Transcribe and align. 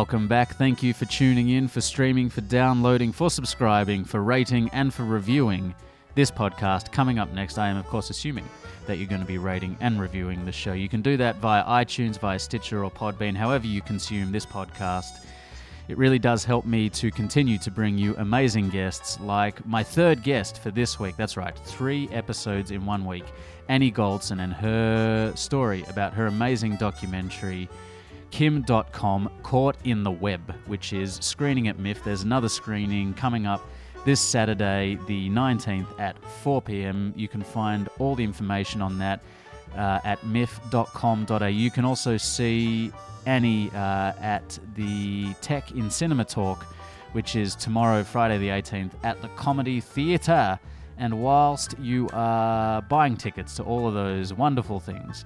Welcome 0.00 0.26
back. 0.26 0.56
Thank 0.56 0.82
you 0.82 0.92
for 0.92 1.04
tuning 1.04 1.50
in, 1.50 1.68
for 1.68 1.80
streaming, 1.80 2.30
for 2.30 2.40
downloading, 2.40 3.12
for 3.12 3.30
subscribing, 3.30 4.04
for 4.04 4.20
rating, 4.20 4.68
and 4.70 4.92
for 4.92 5.04
reviewing 5.04 5.76
this 6.14 6.30
podcast. 6.30 6.92
Coming 6.92 7.18
up 7.18 7.32
next, 7.32 7.58
I 7.58 7.68
am, 7.68 7.76
of 7.76 7.86
course, 7.86 8.10
assuming 8.10 8.48
that 8.86 8.96
you're 8.96 9.08
going 9.08 9.20
to 9.20 9.26
be 9.26 9.38
rating 9.38 9.76
and 9.80 10.00
reviewing 10.00 10.44
the 10.44 10.52
show. 10.52 10.72
You 10.72 10.88
can 10.88 11.02
do 11.02 11.16
that 11.16 11.36
via 11.36 11.64
iTunes, 11.64 12.18
via 12.18 12.38
Stitcher, 12.38 12.84
or 12.84 12.90
Podbean, 12.90 13.36
however 13.36 13.66
you 13.66 13.82
consume 13.82 14.32
this 14.32 14.46
podcast. 14.46 15.24
It 15.88 15.98
really 15.98 16.18
does 16.18 16.44
help 16.44 16.66
me 16.66 16.88
to 16.90 17.10
continue 17.10 17.58
to 17.58 17.70
bring 17.70 17.98
you 17.98 18.14
amazing 18.18 18.70
guests 18.70 19.18
like 19.20 19.64
my 19.66 19.82
third 19.82 20.22
guest 20.22 20.62
for 20.62 20.70
this 20.70 21.00
week. 21.00 21.16
That's 21.16 21.36
right, 21.36 21.56
three 21.64 22.08
episodes 22.10 22.70
in 22.70 22.86
one 22.86 23.04
week. 23.04 23.24
Annie 23.68 23.90
Goldson 23.90 24.40
and 24.40 24.52
her 24.52 25.32
story 25.34 25.84
about 25.88 26.12
her 26.14 26.26
amazing 26.26 26.76
documentary 26.76 27.68
Kim 28.30 28.64
Dotcom 28.64 29.30
Caught 29.42 29.76
in 29.84 30.04
the 30.04 30.10
Web, 30.10 30.54
which 30.66 30.92
is 30.92 31.18
screening 31.20 31.68
at 31.68 31.78
MIFF. 31.78 32.04
There's 32.04 32.22
another 32.22 32.48
screening 32.48 33.12
coming 33.14 33.46
up 33.46 33.68
this 34.04 34.20
Saturday, 34.20 34.98
the 35.06 35.28
19th 35.30 35.98
at 35.98 36.16
4 36.42 36.62
pm. 36.62 37.12
You 37.16 37.28
can 37.28 37.42
find 37.42 37.88
all 37.98 38.14
the 38.14 38.24
information 38.24 38.80
on 38.82 38.98
that 38.98 39.22
uh, 39.76 40.00
at 40.04 40.24
miff.com.au. 40.26 41.46
You 41.46 41.70
can 41.70 41.84
also 41.84 42.16
see 42.16 42.92
Annie 43.26 43.70
uh, 43.70 44.12
at 44.20 44.58
the 44.74 45.34
Tech 45.40 45.72
in 45.72 45.90
Cinema 45.90 46.24
Talk, 46.24 46.64
which 47.12 47.36
is 47.36 47.54
tomorrow, 47.54 48.02
Friday 48.02 48.38
the 48.38 48.48
18th, 48.48 48.92
at 49.02 49.20
the 49.22 49.28
Comedy 49.28 49.80
Theatre. 49.80 50.58
And 50.98 51.22
whilst 51.22 51.78
you 51.78 52.08
are 52.12 52.82
buying 52.82 53.16
tickets 53.16 53.56
to 53.56 53.62
all 53.62 53.86
of 53.88 53.94
those 53.94 54.34
wonderful 54.34 54.80
things, 54.80 55.24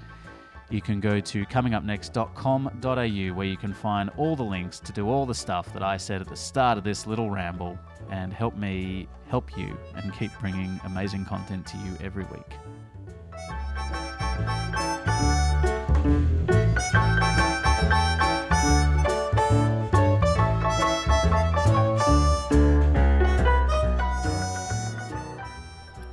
you 0.75 0.83
can 0.83 0.98
go 0.98 1.20
to 1.20 1.47
comingupnext.com.au 1.47 3.34
where 3.36 3.47
you 3.47 3.56
can 3.56 3.72
find 3.72 4.11
all 4.17 4.34
the 4.34 4.42
links 4.42 4.81
to 4.81 4.91
do 4.91 5.08
all 5.08 5.25
the 5.25 5.34
stuff 5.34 5.72
that 5.72 5.84
I 5.84 5.97
said 5.97 6.20
at 6.20 6.27
the 6.27 6.34
start 6.34 6.77
of 6.77 6.83
this 6.83 7.06
little 7.06 7.31
ramble 7.31 7.78
and 8.11 8.33
help 8.33 8.56
me 8.56 9.06
help 9.28 9.56
you 9.56 9.78
and 9.94 10.12
keep 10.14 10.33
bringing 10.41 10.81
amazing 10.84 11.27
content 11.27 11.64
to 11.69 11.77
you 11.77 11.97
every 12.03 12.25
week. 12.25 12.55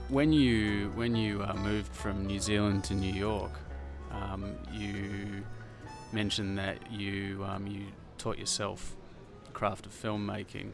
When 0.09 0.31
you 0.31 0.91
when 0.93 1.15
you 1.15 1.41
uh, 1.41 1.55
moved 1.55 1.95
from 1.95 2.27
New 2.27 2.39
Zealand 2.39 2.83
to 2.83 2.93
New 2.93 3.11
York, 3.11 3.51
um, 4.21 4.55
you 4.71 5.43
mentioned 6.11 6.57
that 6.57 6.91
you 6.91 7.43
um, 7.47 7.67
you 7.67 7.85
taught 8.17 8.37
yourself 8.37 8.95
the 9.45 9.51
craft 9.51 9.85
of 9.85 9.91
filmmaking. 9.91 10.71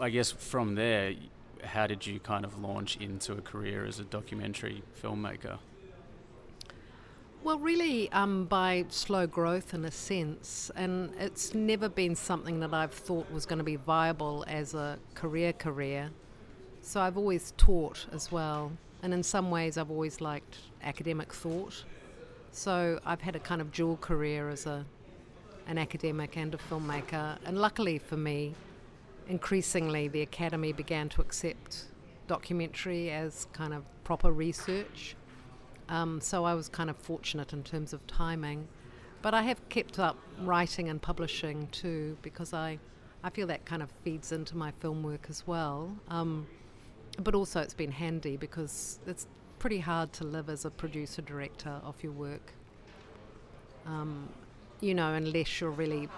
I 0.00 0.10
guess 0.10 0.30
from 0.30 0.74
there, 0.74 1.14
how 1.64 1.86
did 1.86 2.06
you 2.06 2.20
kind 2.20 2.44
of 2.44 2.60
launch 2.60 2.96
into 2.96 3.32
a 3.32 3.40
career 3.40 3.84
as 3.86 3.98
a 3.98 4.04
documentary 4.04 4.82
filmmaker? 5.02 5.58
Well, 7.42 7.58
really, 7.60 8.10
um, 8.10 8.46
by 8.46 8.86
slow 8.88 9.26
growth 9.26 9.72
in 9.72 9.84
a 9.84 9.90
sense, 9.90 10.70
and 10.74 11.12
it's 11.18 11.54
never 11.54 11.88
been 11.88 12.16
something 12.16 12.58
that 12.60 12.74
I've 12.74 12.92
thought 12.92 13.30
was 13.30 13.46
going 13.46 13.58
to 13.58 13.64
be 13.64 13.76
viable 13.76 14.44
as 14.48 14.74
a 14.74 14.98
career 15.14 15.52
career. 15.52 16.10
So 16.80 17.00
I've 17.00 17.16
always 17.16 17.52
taught 17.56 18.06
as 18.12 18.32
well, 18.32 18.72
and 19.02 19.14
in 19.14 19.22
some 19.22 19.50
ways, 19.50 19.78
I've 19.78 19.90
always 19.90 20.20
liked 20.20 20.58
academic 20.82 21.32
thought. 21.32 21.84
So 22.56 22.98
I've 23.04 23.20
had 23.20 23.36
a 23.36 23.38
kind 23.38 23.60
of 23.60 23.70
dual 23.70 23.98
career 23.98 24.48
as 24.48 24.64
a 24.64 24.86
an 25.66 25.76
academic 25.76 26.38
and 26.38 26.54
a 26.54 26.56
filmmaker, 26.56 27.36
and 27.44 27.58
luckily 27.58 27.98
for 27.98 28.16
me, 28.16 28.54
increasingly 29.28 30.08
the 30.08 30.22
academy 30.22 30.72
began 30.72 31.10
to 31.10 31.20
accept 31.20 31.84
documentary 32.26 33.10
as 33.10 33.46
kind 33.52 33.74
of 33.74 33.84
proper 34.04 34.32
research. 34.32 35.16
Um, 35.90 36.18
so 36.18 36.46
I 36.46 36.54
was 36.54 36.70
kind 36.70 36.88
of 36.88 36.96
fortunate 36.96 37.52
in 37.52 37.62
terms 37.62 37.92
of 37.92 38.06
timing, 38.06 38.66
but 39.20 39.34
I 39.34 39.42
have 39.42 39.68
kept 39.68 39.98
up 39.98 40.16
writing 40.40 40.88
and 40.88 41.00
publishing 41.00 41.68
too 41.72 42.16
because 42.22 42.54
I 42.54 42.78
I 43.22 43.28
feel 43.28 43.48
that 43.48 43.66
kind 43.66 43.82
of 43.82 43.90
feeds 44.02 44.32
into 44.32 44.56
my 44.56 44.70
film 44.80 45.02
work 45.02 45.26
as 45.28 45.46
well. 45.46 45.94
Um, 46.08 46.46
but 47.22 47.34
also 47.34 47.60
it's 47.60 47.74
been 47.74 47.92
handy 47.92 48.38
because 48.38 48.98
it's 49.06 49.26
pretty 49.66 49.80
hard 49.80 50.12
to 50.12 50.22
live 50.22 50.48
as 50.48 50.64
a 50.64 50.70
producer 50.70 51.20
director 51.20 51.80
of 51.82 52.00
your 52.00 52.12
work. 52.12 52.52
Um, 53.84 54.28
you 54.80 54.94
know, 54.94 55.12
unless 55.14 55.60
you're 55.60 55.72
really 55.72 56.08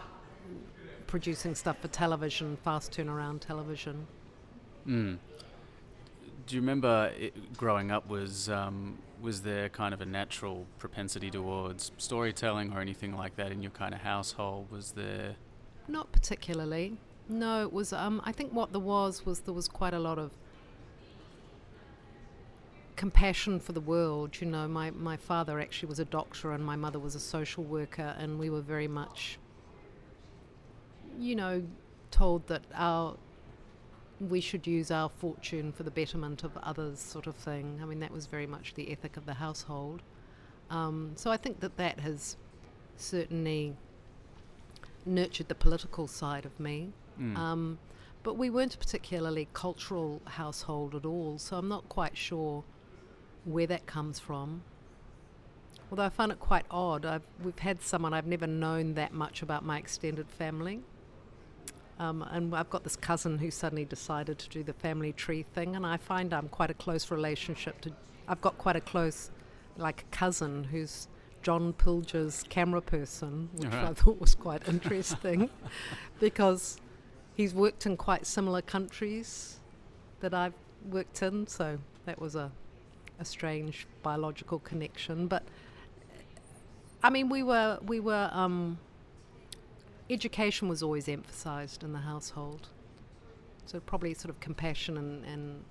producing 1.07 1.55
stuff 1.55 1.79
for 1.81 1.89
television, 1.89 2.59
fast 2.63 2.93
turnaround 2.93 3.41
television. 3.41 4.07
Mm. 4.87 5.17
Do 6.47 6.57
you 6.57 6.61
remember 6.61 7.11
it, 7.19 7.57
growing 7.57 7.91
up? 7.91 8.07
Was 8.07 8.51
um, 8.51 8.99
was 9.19 9.41
there 9.41 9.71
kind 9.71 9.95
of 9.95 10.03
a 10.03 10.07
natural 10.07 10.67
propensity 10.79 11.31
towards 11.31 11.91
storytelling 11.97 12.75
or 12.75 12.81
anything 12.83 13.17
like 13.17 13.37
that 13.37 13.51
in 13.51 13.63
your 13.63 13.73
kind 13.73 13.95
of 13.95 14.01
household? 14.01 14.71
Was 14.71 14.93
there? 14.93 15.37
Not 15.89 16.13
particularly. 16.13 16.99
No, 17.31 17.63
it 17.63 17.73
was. 17.73 17.95
Um, 17.95 18.21
I 18.25 18.33
think 18.33 18.53
what 18.53 18.73
there 18.73 18.81
was 18.83 19.25
was 19.25 19.41
there 19.41 19.55
was 19.55 19.69
quite 19.69 19.95
a 19.95 19.99
lot 19.99 20.19
of 20.19 20.33
compassion 22.99 23.61
for 23.61 23.73
the 23.73 23.81
world. 23.81 24.39
You 24.41 24.49
know, 24.49 24.69
my, 24.69 24.91
my 24.91 25.17
father 25.17 25.61
actually 25.61 25.89
was 25.89 26.01
a 26.01 26.05
doctor 26.05 26.53
and 26.53 26.63
my 26.63 26.77
mother 26.77 26.99
was 26.99 27.15
a 27.15 27.21
social 27.21 27.65
worker, 27.65 28.15
and 28.19 28.39
we 28.39 28.51
were 28.51 28.61
very 28.61 28.89
much, 28.89 29.39
you 31.19 31.37
know, 31.37 31.63
told 32.11 32.47
that 32.49 32.65
our 32.75 33.17
we 34.21 34.41
should 34.41 34.67
use 34.67 34.91
our 34.91 35.09
fortune 35.09 35.71
for 35.71 35.85
the 35.85 35.93
betterment 35.93 36.43
of 36.43 36.51
others, 36.57 36.99
sort 36.99 37.29
of 37.29 37.37
thing. 37.37 37.79
I 37.81 37.85
mean, 37.85 38.01
that 38.01 38.11
was 38.11 38.27
very 38.27 38.49
much 38.49 38.75
the 38.75 38.91
ethic 38.91 39.17
of 39.17 39.27
the 39.27 39.35
household. 39.35 40.03
Um, 40.71 41.13
so 41.15 41.31
I 41.31 41.37
think 41.37 41.61
that 41.61 41.77
that 41.77 42.01
has 42.01 42.37
certainly 42.97 43.77
nurtured 45.07 45.47
the 45.47 45.55
political 45.55 46.09
side 46.09 46.45
of 46.45 46.59
me. 46.59 46.91
Mm. 47.21 47.37
Um, 47.37 47.79
but 48.25 48.37
we 48.37 48.51
weren't 48.51 48.75
a 48.75 48.79
particularly 48.79 49.47
cultural 49.53 50.21
household 50.25 50.97
at 50.97 51.05
all, 51.05 51.39
so 51.39 51.57
I'm 51.57 51.69
not 51.69 51.89
quite 51.89 52.17
sure 52.17 52.65
where 53.49 53.67
that 53.67 53.87
comes 53.87 54.19
from. 54.19 54.63
Although 55.91 56.05
I 56.05 56.11
find 56.11 56.31
it 56.31 56.39
quite 56.39 56.67
odd, 56.71 57.07
I've, 57.07 57.23
we've 57.43 57.59
had 57.59 57.81
someone 57.83 58.13
I've 58.13 58.27
never 58.27 58.47
known 58.47 58.95
that 58.95 59.13
much 59.13 59.43
about 59.43 59.65
my 59.65 59.79
extended 59.79 60.29
family. 60.29 60.81
Um, 61.99 62.23
and 62.31 62.55
I've 62.55 62.71
got 62.71 62.85
this 62.85 62.95
cousin 62.95 63.39
who 63.39 63.51
suddenly 63.51 63.85
decided 63.85 64.39
to 64.39 64.49
do 64.51 64.63
the 64.63 64.75
family 64.75 65.13
tree 65.13 65.45
thing, 65.55 65.75
and 65.75 65.87
I 65.87 65.97
find 65.97 66.33
I'm 66.33 66.49
quite 66.49 66.71
a 66.71 66.75
close 66.75 67.11
relationship 67.11 67.81
to. 67.83 67.93
I've 68.29 68.41
got 68.41 68.59
quite 68.59 68.77
a 68.77 68.81
close, 68.81 69.31
like, 69.77 70.09
cousin 70.11 70.65
who's 70.65 71.09
John 71.43 71.73
Pilger's 71.73 72.45
camera 72.51 72.83
person, 72.83 73.49
which 73.55 73.73
uh-huh. 73.73 73.89
I 73.91 73.95
thought 73.95 74.21
was 74.21 74.35
quite 74.35 74.69
interesting, 74.69 75.49
because 76.21 76.79
he's 77.35 77.55
worked 77.55 77.87
in 77.87 77.97
quite 77.97 78.27
similar 78.27 78.61
countries 78.61 79.57
that 80.21 80.35
I've 80.35 80.55
worked 80.89 81.23
in, 81.23 81.47
so 81.47 81.79
that 82.05 82.21
was 82.21 82.37
a 82.37 82.53
a 83.19 83.25
strange 83.25 83.87
biological 84.03 84.59
connection. 84.61 85.27
But 85.27 85.43
I 87.03 87.11
mean, 87.11 87.29
we 87.29 87.43
were 87.43 87.79
we 87.85 88.01
were 88.01 88.29
um, 88.33 88.79
education 90.11 90.69
was 90.69 90.83
always 90.83 91.09
emphasised 91.09 91.83
in 91.83 91.93
the 91.93 92.01
household. 92.01 92.69
So 93.67 93.81
probably 93.81 94.15
sort 94.15 94.31
of 94.31 94.41
compassion 94.41 94.97
and, 94.97 95.25
and 95.27 95.65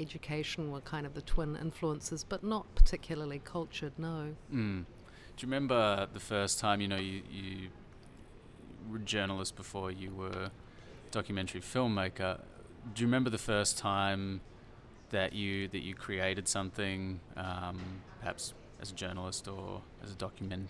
education 0.00 0.72
were 0.72 0.80
kind 0.80 1.06
of 1.06 1.14
the 1.14 1.22
twin 1.22 1.56
influences, 1.56 2.24
but 2.24 2.42
not 2.42 2.74
particularly 2.74 3.40
cultured. 3.44 3.92
No. 3.96 4.34
Mm. 4.52 4.84
Do 5.36 5.46
you 5.46 5.46
remember 5.46 6.08
the 6.12 6.20
first 6.20 6.58
time 6.58 6.80
you 6.80 6.88
know 6.88 6.96
you 6.96 7.22
you 7.30 7.68
were 8.90 8.96
a 8.96 9.00
journalist 9.00 9.54
before 9.56 9.90
you 9.90 10.10
were 10.10 10.50
documentary 11.10 11.60
filmmaker? 11.60 12.40
Do 12.94 13.02
you 13.02 13.06
remember 13.06 13.30
the 13.30 13.38
first 13.38 13.78
time? 13.78 14.40
That 15.10 15.32
you 15.32 15.68
that 15.68 15.82
you 15.82 15.94
created 15.94 16.48
something, 16.48 17.20
um, 17.36 17.80
perhaps 18.20 18.54
as 18.80 18.90
a 18.90 18.94
journalist 18.94 19.48
or 19.48 19.82
as 20.02 20.12
a 20.12 20.14
document 20.14 20.68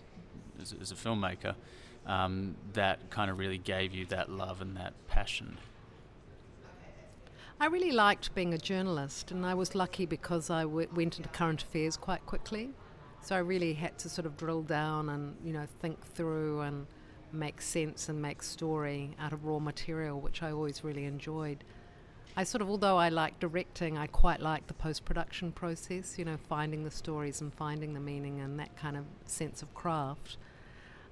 as, 0.61 0.73
as 0.81 0.91
a 0.91 0.95
filmmaker, 0.95 1.55
um, 2.05 2.55
that 2.73 3.09
kind 3.09 3.29
of 3.29 3.37
really 3.37 3.57
gave 3.57 3.93
you 3.93 4.05
that 4.07 4.29
love 4.29 4.61
and 4.61 4.75
that 4.77 4.93
passion. 5.07 5.57
I 7.61 7.65
really 7.65 7.91
liked 7.91 8.33
being 8.33 8.53
a 8.53 8.57
journalist, 8.57 9.31
and 9.31 9.45
I 9.45 9.53
was 9.53 9.75
lucky 9.75 10.05
because 10.05 10.49
I 10.49 10.61
w- 10.61 10.87
went 10.95 11.17
into 11.17 11.27
current 11.29 11.61
affairs 11.61 11.97
quite 11.97 12.25
quickly. 12.25 12.69
So 13.21 13.35
I 13.35 13.39
really 13.39 13.73
had 13.73 13.97
to 13.99 14.09
sort 14.09 14.25
of 14.25 14.37
drill 14.37 14.61
down 14.61 15.09
and 15.09 15.35
you 15.43 15.51
know 15.51 15.67
think 15.81 16.01
through 16.15 16.61
and 16.61 16.87
make 17.33 17.61
sense 17.61 18.09
and 18.09 18.21
make 18.21 18.41
story 18.41 19.15
out 19.19 19.33
of 19.33 19.45
raw 19.45 19.59
material, 19.59 20.21
which 20.21 20.41
I 20.41 20.51
always 20.51 20.83
really 20.83 21.03
enjoyed. 21.05 21.63
I 22.37 22.43
sort 22.43 22.61
of, 22.61 22.69
although 22.69 22.97
I 22.97 23.09
like 23.09 23.39
directing, 23.39 23.97
I 23.97 24.07
quite 24.07 24.39
like 24.39 24.67
the 24.67 24.73
post 24.73 25.03
production 25.03 25.51
process, 25.51 26.17
you 26.17 26.25
know, 26.25 26.37
finding 26.47 26.83
the 26.83 26.91
stories 26.91 27.41
and 27.41 27.53
finding 27.53 27.93
the 27.93 27.99
meaning 27.99 28.39
and 28.39 28.59
that 28.59 28.75
kind 28.77 28.95
of 28.95 29.05
sense 29.25 29.61
of 29.61 29.73
craft. 29.73 30.37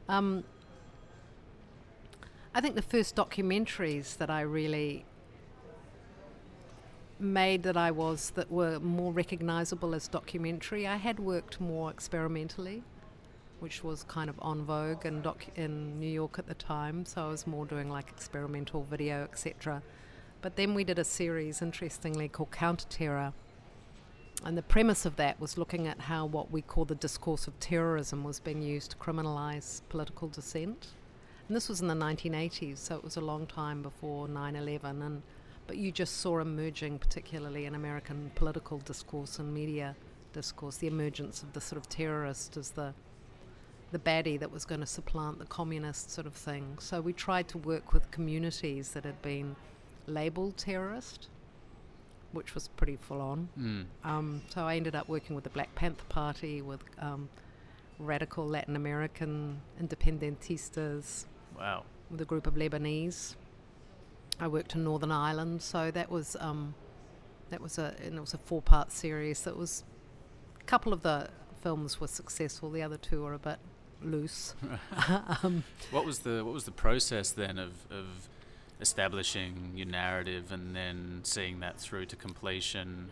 Um, 0.07 0.43
I 2.53 2.61
think 2.61 2.75
the 2.75 2.81
first 2.81 3.15
documentaries 3.15 4.17
that 4.17 4.29
I 4.29 4.41
really 4.41 5.05
made 7.19 7.63
that 7.63 7.77
I 7.77 7.91
was 7.91 8.31
that 8.31 8.51
were 8.51 8.79
more 8.79 9.11
recognizable 9.11 9.95
as 9.95 10.07
documentary. 10.07 10.87
I 10.87 10.97
had 10.97 11.19
worked 11.19 11.59
more 11.59 11.89
experimentally, 11.89 12.83
which 13.59 13.83
was 13.83 14.03
kind 14.03 14.29
of 14.29 14.35
on 14.39 14.63
vogue 14.63 15.05
in, 15.05 15.21
doc- 15.21 15.47
in 15.55 15.99
New 15.99 16.09
York 16.09 16.37
at 16.39 16.47
the 16.47 16.53
time, 16.53 17.05
so 17.05 17.25
I 17.25 17.27
was 17.27 17.47
more 17.47 17.65
doing 17.65 17.89
like 17.89 18.09
experimental 18.09 18.83
video, 18.83 19.23
etc. 19.23 19.81
But 20.41 20.55
then 20.55 20.73
we 20.73 20.83
did 20.83 20.99
a 20.99 21.03
series, 21.03 21.61
interestingly, 21.61 22.27
called 22.27 22.51
Counter 22.51 22.85
Terror. 22.89 23.33
And 24.45 24.57
the 24.57 24.61
premise 24.63 25.05
of 25.05 25.15
that 25.15 25.39
was 25.39 25.57
looking 25.57 25.87
at 25.87 25.99
how 25.99 26.25
what 26.25 26.51
we 26.51 26.61
call 26.61 26.85
the 26.85 26.95
discourse 26.95 27.47
of 27.47 27.59
terrorism 27.59 28.23
was 28.23 28.39
being 28.39 28.61
used 28.61 28.91
to 28.91 28.97
criminalize 28.97 29.81
political 29.89 30.27
dissent. 30.27 30.89
And 31.47 31.55
this 31.55 31.69
was 31.69 31.81
in 31.81 31.87
the 31.87 31.95
1980s, 31.95 32.77
so 32.77 32.95
it 32.95 33.03
was 33.03 33.17
a 33.17 33.21
long 33.21 33.47
time 33.47 33.81
before 33.81 34.27
9 34.27 34.55
11. 34.55 35.01
And 35.01 35.21
but 35.65 35.77
you 35.77 35.91
just 35.91 36.17
saw 36.17 36.39
emerging, 36.39 36.99
particularly 36.99 37.65
in 37.65 37.75
American 37.75 38.31
political 38.35 38.77
discourse 38.79 39.39
and 39.39 39.53
media 39.53 39.95
discourse, 40.33 40.77
the 40.77 40.87
emergence 40.87 41.43
of 41.43 41.51
the 41.53 41.59
sort 41.59 41.81
of 41.81 41.89
terrorist 41.89 42.57
as 42.57 42.71
the 42.71 42.93
the 43.91 43.99
baddie 43.99 44.37
that 44.37 44.51
was 44.51 44.65
going 44.65 44.81
to 44.81 44.87
supplant 44.87 45.39
the 45.39 45.45
communist 45.45 46.11
sort 46.11 46.27
of 46.27 46.33
thing. 46.33 46.77
So 46.79 46.99
we 46.99 47.13
tried 47.13 47.47
to 47.49 47.57
work 47.57 47.93
with 47.93 48.11
communities 48.11 48.91
that 48.91 49.05
had 49.05 49.21
been 49.21 49.55
labelled 50.07 50.57
terrorist, 50.57 51.27
which 52.31 52.53
was 52.55 52.67
pretty 52.69 52.95
full 52.97 53.21
on. 53.21 53.49
Mm. 53.59 53.85
Um, 54.03 54.41
so 54.49 54.61
I 54.61 54.75
ended 54.75 54.95
up 54.95 55.07
working 55.07 55.35
with 55.35 55.43
the 55.43 55.49
Black 55.49 55.73
Panther 55.75 56.05
Party, 56.09 56.61
with 56.61 56.81
um, 56.99 57.29
radical 57.99 58.47
Latin 58.47 58.75
American 58.75 59.61
independentistas, 59.81 61.25
Wow. 61.57 61.83
with 62.09 62.21
a 62.21 62.25
group 62.25 62.47
of 62.47 62.55
Lebanese. 62.55 63.35
I 64.39 64.47
worked 64.47 64.75
in 64.75 64.83
Northern 64.83 65.11
Ireland, 65.11 65.61
so 65.61 65.89
that 65.91 66.11
was 66.11 66.35
um, 66.39 66.75
that 67.49 67.59
was 67.61 67.77
a 67.79 67.95
and 68.03 68.15
it 68.15 68.21
was 68.21 68.33
a 68.35 68.37
four 68.37 68.61
part 68.61 68.91
series. 68.91 69.41
That 69.43 69.57
was 69.57 69.83
a 70.59 70.63
couple 70.65 70.93
of 70.93 71.01
the 71.01 71.29
films 71.63 71.99
were 71.99 72.07
successful. 72.07 72.69
The 72.69 72.83
other 72.83 72.97
two 72.97 73.23
were 73.23 73.33
a 73.33 73.39
bit 73.39 73.57
loose. 74.03 74.53
um, 75.43 75.63
What 75.89 76.05
was 76.05 76.19
the 76.19 76.45
what 76.45 76.53
was 76.53 76.65
the 76.65 76.71
process 76.71 77.31
then 77.31 77.57
of, 77.57 77.71
of 77.89 78.29
establishing 78.79 79.71
your 79.75 79.87
narrative 79.87 80.51
and 80.51 80.75
then 80.75 81.21
seeing 81.23 81.59
that 81.61 81.79
through 81.79 82.05
to 82.07 82.15
completion? 82.15 83.11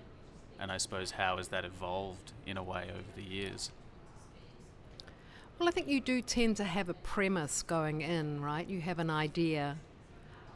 And 0.60 0.72
I 0.72 0.78
suppose 0.78 1.12
how 1.12 1.38
has 1.38 1.50
that 1.50 1.66
evolved 1.66 2.32
in 2.46 2.58
a 2.58 2.64
way 2.64 2.90
over 2.92 3.12
the 3.16 3.24
years? 3.24 3.72
Well, 5.58 5.70
I 5.70 5.72
think 5.72 5.88
you 5.88 6.02
do 6.02 6.22
tend 6.22 6.58
to 6.58 6.66
have 6.66 6.90
a 6.90 6.94
premise 6.94 7.64
going 7.64 8.02
in, 8.02 8.42
right? 8.42 8.68
You 8.68 8.82
have 8.82 9.00
an 9.00 9.10
idea. 9.10 9.78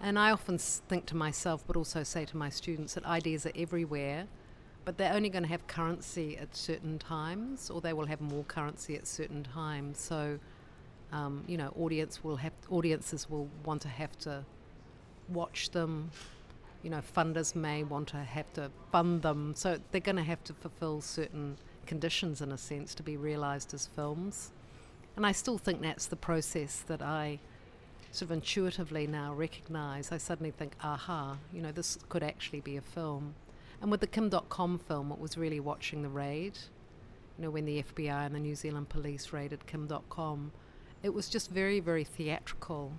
And 0.02 0.20
I 0.20 0.32
often 0.32 0.58
think 0.58 1.06
to 1.08 1.16
myself, 1.16 1.64
but 1.66 1.76
also 1.76 2.04
say 2.04 2.26
to 2.26 2.38
my 2.38 2.50
students, 2.50 2.94
that 2.94 3.06
ideas 3.06 3.46
are 3.46 3.52
everywhere, 3.56 4.28
but 4.86 4.98
they're 4.98 5.14
only 5.14 5.30
going 5.30 5.44
to 5.44 5.50
have 5.50 5.68
currency 5.68 6.38
at 6.38 6.56
certain 6.56 7.00
times, 7.00 7.70
or 7.70 7.82
they 7.82 7.94
will 7.94 8.08
have 8.08 8.22
more 8.22 8.44
currency 8.44 8.96
at 8.96 9.08
certain 9.08 9.44
times. 9.44 10.00
So, 10.00 10.40
um, 11.12 11.44
you 11.48 11.58
know, 11.58 11.74
audience 11.78 12.24
will 12.24 12.38
have 12.38 12.54
audiences 12.70 13.30
will 13.30 13.50
want 13.66 13.82
to 13.84 13.88
have 13.90 14.18
to 14.20 14.46
watch 15.30 15.72
them. 15.72 16.12
You 16.84 16.90
know, 16.90 17.02
funders 17.16 17.56
may 17.56 17.84
want 17.84 18.10
to 18.10 18.18
have 18.18 18.52
to 18.54 18.72
fund 18.92 19.22
them, 19.22 19.54
so 19.56 19.80
they're 19.92 20.02
going 20.02 20.16
to 20.16 20.24
have 20.24 20.44
to 20.46 20.54
fulfil 20.54 21.02
certain 21.02 21.58
conditions, 21.86 22.42
in 22.42 22.52
a 22.52 22.58
sense, 22.58 22.96
to 22.96 23.04
be 23.04 23.18
realised 23.18 23.74
as 23.74 23.88
films. 23.88 24.52
And 25.16 25.26
I 25.26 25.34
still 25.34 25.58
think 25.58 25.82
that's 25.82 26.06
the 26.06 26.16
process 26.16 26.84
that 26.88 27.02
I 27.02 27.40
sort 28.12 28.32
of 28.32 28.32
intuitively 28.32 29.08
now 29.08 29.34
recognize. 29.34 30.12
I 30.12 30.18
suddenly 30.18 30.52
think, 30.52 30.76
aha, 30.82 31.38
you 31.54 31.62
know, 31.62 31.72
this 31.72 31.98
could 32.08 32.24
actually 32.24 32.62
be 32.62 32.78
a 32.78 32.82
film. 32.82 33.36
And 33.82 33.92
with 33.92 34.00
the 34.00 34.08
Kim 34.08 34.30
Dotcom 34.30 34.82
film, 34.82 35.12
it 35.12 35.20
was 35.20 35.38
really 35.38 35.60
watching 35.60 36.02
the 36.02 36.10
raid. 36.10 36.58
You 37.38 37.46
know, 37.46 37.52
when 37.52 37.66
the 37.66 37.84
FBI 37.84 38.26
and 38.26 38.36
the 38.36 38.40
New 38.40 38.56
Zealand 38.56 38.90
police 38.90 39.32
raided 39.32 39.66
Kim 39.68 39.88
Dotcom, 39.88 40.50
it 41.04 41.14
was 41.14 41.30
just 41.30 41.50
very, 41.50 41.80
very 41.80 42.04
theatrical 42.04 42.94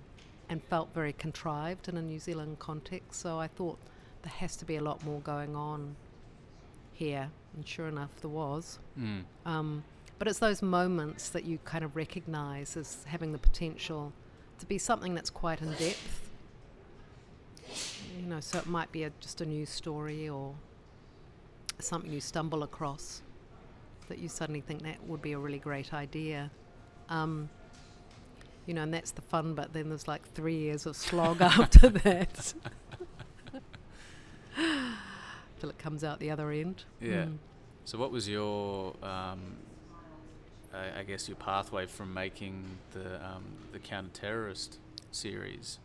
and 0.51 0.61
felt 0.65 0.93
very 0.93 1.13
contrived 1.13 1.87
in 1.87 1.95
a 1.95 2.01
New 2.01 2.19
Zealand 2.19 2.59
context. 2.59 3.21
So 3.21 3.39
I 3.39 3.47
thought 3.47 3.79
there 4.21 4.33
has 4.33 4.57
to 4.57 4.65
be 4.65 4.75
a 4.75 4.83
lot 4.83 5.03
more 5.05 5.21
going 5.21 5.55
on 5.55 5.95
here. 6.91 7.29
And 7.55 7.65
sure 7.65 7.87
enough, 7.87 8.09
there 8.19 8.29
was. 8.29 8.77
Mm. 8.99 9.23
Um, 9.45 9.83
but 10.19 10.27
it's 10.27 10.39
those 10.39 10.61
moments 10.61 11.29
that 11.29 11.45
you 11.45 11.57
kind 11.63 11.85
of 11.85 11.95
recognize 11.95 12.75
as 12.75 13.05
having 13.07 13.31
the 13.31 13.37
potential 13.37 14.11
to 14.59 14.65
be 14.65 14.77
something 14.77 15.15
that's 15.15 15.29
quite 15.29 15.61
in 15.61 15.69
depth. 15.71 16.29
You 18.19 18.27
know, 18.27 18.41
so 18.41 18.59
it 18.59 18.67
might 18.67 18.91
be 18.91 19.03
a, 19.03 19.11
just 19.21 19.39
a 19.39 19.45
news 19.45 19.69
story 19.69 20.27
or 20.27 20.53
something 21.79 22.11
you 22.11 22.19
stumble 22.19 22.63
across 22.63 23.21
that 24.09 24.19
you 24.19 24.27
suddenly 24.27 24.59
think 24.59 24.81
that 24.83 25.01
would 25.07 25.21
be 25.21 25.31
a 25.31 25.39
really 25.39 25.59
great 25.59 25.93
idea. 25.93 26.51
Um, 27.07 27.49
you 28.71 28.75
know, 28.75 28.83
and 28.83 28.93
that's 28.93 29.11
the 29.11 29.21
fun, 29.21 29.53
but 29.53 29.73
then 29.73 29.89
there's 29.89 30.07
like 30.07 30.25
three 30.33 30.55
years 30.55 30.85
of 30.85 30.95
slog 30.95 31.41
after 31.41 31.89
that. 31.89 32.53
Till 35.59 35.69
it 35.69 35.77
comes 35.77 36.05
out 36.05 36.21
the 36.21 36.31
other 36.31 36.51
end. 36.51 36.85
Yeah. 37.01 37.25
Mm. 37.25 37.37
So 37.83 37.97
what 37.97 38.13
was 38.13 38.29
your 38.29 38.95
um, 39.03 39.57
I, 40.73 41.01
I 41.01 41.03
guess 41.03 41.27
your 41.27 41.35
pathway 41.35 41.85
from 41.85 42.13
making 42.13 42.63
the 42.93 43.15
um, 43.15 43.43
the 43.73 43.79
counter-terrorist 43.79 44.79
series 45.11 45.79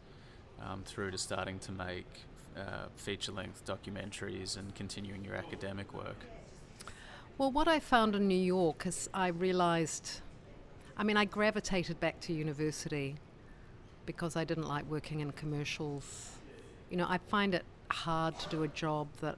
um, 0.63 0.85
through 0.85 1.11
to 1.11 1.19
starting 1.19 1.59
to 1.59 1.73
make 1.73 2.07
uh, 2.57 2.87
feature-length 2.95 3.67
documentaries 3.67 4.57
and 4.57 4.73
continuing 4.77 5.25
your 5.25 5.35
academic 5.35 5.93
work? 5.93 6.25
Well, 7.37 7.51
what 7.51 7.67
I 7.67 7.81
found 7.81 8.15
in 8.15 8.29
New 8.29 8.39
York 8.39 8.87
is 8.87 9.11
I 9.13 9.27
realized, 9.27 10.21
I 10.97 11.05
mean, 11.05 11.17
I 11.17 11.25
gravitated 11.27 12.01
back 12.01 12.21
to 12.21 12.33
university 12.33 13.17
because 14.07 14.37
I 14.37 14.45
didn't 14.45 14.67
like 14.67 14.89
working 14.91 15.21
in 15.21 15.33
commercials. 15.33 16.31
You 16.91 16.97
know, 16.97 17.07
I 17.09 17.19
find 17.19 17.55
it 17.55 17.65
hard 17.91 18.39
to 18.39 18.49
do 18.49 18.63
a 18.63 18.69
job 18.69 19.09
that 19.21 19.37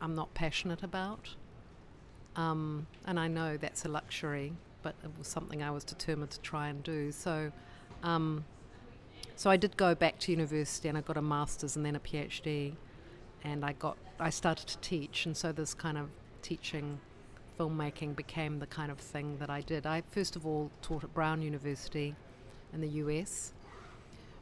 I'm 0.00 0.14
not 0.14 0.32
passionate 0.34 0.82
about. 0.82 1.34
Um, 2.36 2.86
and 3.06 3.18
I 3.18 3.26
know 3.28 3.56
that's 3.56 3.84
a 3.84 3.88
luxury, 3.88 4.52
but 4.82 4.94
it 5.02 5.10
was 5.18 5.26
something 5.26 5.62
I 5.62 5.70
was 5.70 5.82
determined 5.82 6.30
to 6.32 6.40
try 6.40 6.68
and 6.68 6.82
do. 6.82 7.10
So, 7.10 7.52
um, 8.02 8.44
so 9.34 9.50
I 9.50 9.56
did 9.56 9.76
go 9.76 9.94
back 9.94 10.18
to 10.20 10.32
university 10.32 10.88
and 10.88 10.98
I 10.98 11.00
got 11.00 11.16
a 11.16 11.22
master's 11.22 11.74
and 11.76 11.86
then 11.86 11.96
a 11.96 12.00
PhD, 12.00 12.74
and 13.44 13.64
I 13.64 13.72
got 13.72 13.96
I 14.20 14.30
started 14.30 14.66
to 14.66 14.78
teach, 14.78 15.26
and 15.26 15.36
so 15.36 15.52
this 15.52 15.74
kind 15.74 15.96
of 15.96 16.10
teaching 16.42 17.00
filmmaking 17.58 18.14
became 18.14 18.58
the 18.58 18.66
kind 18.66 18.90
of 18.90 18.98
thing 18.98 19.38
that 19.38 19.50
I 19.50 19.60
did. 19.60 19.86
I 19.86 20.02
first 20.10 20.36
of 20.36 20.46
all 20.46 20.70
taught 20.82 21.04
at 21.04 21.12
Brown 21.14 21.42
University 21.42 22.14
in 22.72 22.80
the 22.80 22.88
US, 22.88 23.52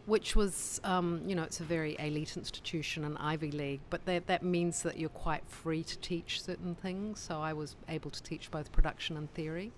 which 0.07 0.37
was, 0.37 0.81
um, 0.85 1.23
you 1.27 1.35
know, 1.35 1.43
it's 1.43 1.61
a 1.61 1.65
very 1.65 1.97
elite 1.99 2.37
institution, 2.37 3.05
an 3.05 3.17
Ivy 3.17 3.51
League, 3.51 3.81
but 3.91 4.05
that, 4.07 4.27
that 4.27 4.43
means 4.43 4.83
that 4.83 4.99
you're 4.99 5.09
quite 5.09 5.47
free 5.49 5.83
to 5.85 5.99
teach 5.99 6.43
certain 6.43 6.75
things. 6.75 7.21
So 7.21 7.41
I 7.41 7.53
was 7.53 7.77
able 7.89 8.11
to 8.11 8.23
teach 8.23 8.51
both 8.51 8.71
production 8.73 9.17
and 9.17 9.33
theory. 9.35 9.73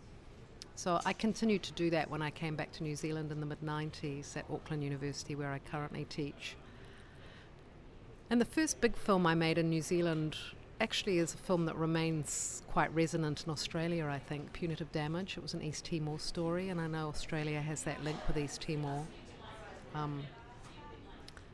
So 0.74 1.00
I 1.04 1.12
continued 1.12 1.62
to 1.64 1.72
do 1.72 1.90
that 1.90 2.08
when 2.08 2.22
I 2.22 2.30
came 2.30 2.54
back 2.54 2.70
to 2.72 2.84
New 2.84 2.94
Zealand 2.94 3.32
in 3.32 3.40
the 3.40 3.46
mid 3.46 3.60
90s 3.62 4.36
at 4.36 4.44
Auckland 4.52 4.84
University, 4.84 5.34
where 5.34 5.50
I 5.50 5.58
currently 5.58 6.04
teach. 6.04 6.56
And 8.30 8.40
the 8.40 8.44
first 8.44 8.80
big 8.80 8.94
film 8.96 9.26
I 9.26 9.34
made 9.34 9.58
in 9.58 9.70
New 9.70 9.82
Zealand 9.82 10.36
actually 10.80 11.18
is 11.18 11.34
a 11.34 11.36
film 11.36 11.66
that 11.66 11.76
remains 11.76 12.62
quite 12.68 12.92
resonant 12.94 13.44
in 13.44 13.50
Australia, 13.50 14.06
I 14.06 14.18
think 14.18 14.52
Punitive 14.52 14.90
Damage. 14.92 15.36
It 15.36 15.42
was 15.42 15.54
an 15.54 15.62
East 15.62 15.84
Timor 15.84 16.18
story, 16.18 16.68
and 16.68 16.80
I 16.80 16.86
know 16.86 17.08
Australia 17.08 17.60
has 17.60 17.82
that 17.82 18.02
link 18.04 18.16
with 18.26 18.38
East 18.38 18.62
Timor. 18.62 19.04
Um, 19.94 20.22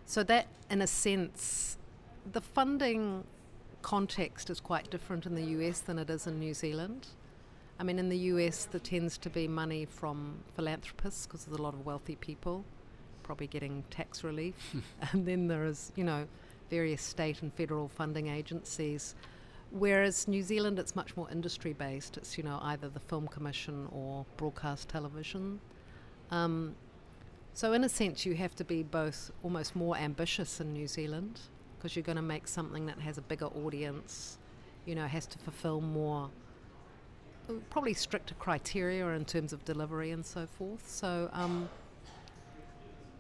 so, 0.06 0.22
that, 0.24 0.46
in 0.70 0.82
a 0.82 0.86
sense, 0.86 1.78
the 2.32 2.40
funding 2.40 3.24
context 3.82 4.50
is 4.50 4.60
quite 4.60 4.90
different 4.90 5.26
in 5.26 5.34
the 5.34 5.44
US 5.58 5.80
than 5.80 5.98
it 5.98 6.10
is 6.10 6.26
in 6.26 6.38
New 6.38 6.54
Zealand. 6.54 7.08
I 7.78 7.82
mean, 7.82 7.98
in 7.98 8.08
the 8.08 8.18
US, 8.18 8.66
there 8.66 8.80
tends 8.80 9.18
to 9.18 9.30
be 9.30 9.48
money 9.48 9.84
from 9.84 10.36
philanthropists 10.54 11.26
because 11.26 11.44
there's 11.44 11.58
a 11.58 11.62
lot 11.62 11.74
of 11.74 11.84
wealthy 11.84 12.16
people 12.16 12.64
probably 13.24 13.48
getting 13.48 13.82
tax 13.90 14.22
relief. 14.22 14.54
and 15.12 15.26
then 15.26 15.48
there 15.48 15.64
is, 15.64 15.90
you 15.96 16.04
know, 16.04 16.28
various 16.70 17.02
state 17.02 17.42
and 17.42 17.52
federal 17.52 17.88
funding 17.88 18.28
agencies, 18.28 19.14
Whereas 19.74 20.28
New 20.28 20.44
Zealand, 20.44 20.78
it's 20.78 20.94
much 20.94 21.16
more 21.16 21.28
industry 21.32 21.72
based. 21.72 22.16
It's 22.16 22.38
you 22.38 22.44
know 22.44 22.60
either 22.62 22.88
the 22.88 23.00
Film 23.00 23.26
Commission 23.26 23.88
or 23.90 24.24
broadcast 24.36 24.88
television. 24.88 25.58
Um, 26.30 26.76
so 27.54 27.72
in 27.72 27.82
a 27.82 27.88
sense, 27.88 28.24
you 28.24 28.36
have 28.36 28.54
to 28.54 28.64
be 28.64 28.84
both 28.84 29.32
almost 29.42 29.74
more 29.74 29.96
ambitious 29.96 30.60
in 30.60 30.72
New 30.72 30.86
Zealand 30.86 31.40
because 31.76 31.96
you're 31.96 32.04
going 32.04 32.16
to 32.16 32.22
make 32.22 32.46
something 32.46 32.86
that 32.86 33.00
has 33.00 33.18
a 33.18 33.22
bigger 33.22 33.46
audience. 33.46 34.38
You 34.86 34.94
know, 34.94 35.08
has 35.08 35.26
to 35.26 35.38
fulfil 35.38 35.80
more, 35.80 36.30
probably 37.70 37.94
stricter 37.94 38.34
criteria 38.34 39.08
in 39.08 39.24
terms 39.24 39.52
of 39.52 39.64
delivery 39.64 40.12
and 40.12 40.24
so 40.24 40.46
forth. 40.46 40.88
So. 40.88 41.28
Um, 41.32 41.68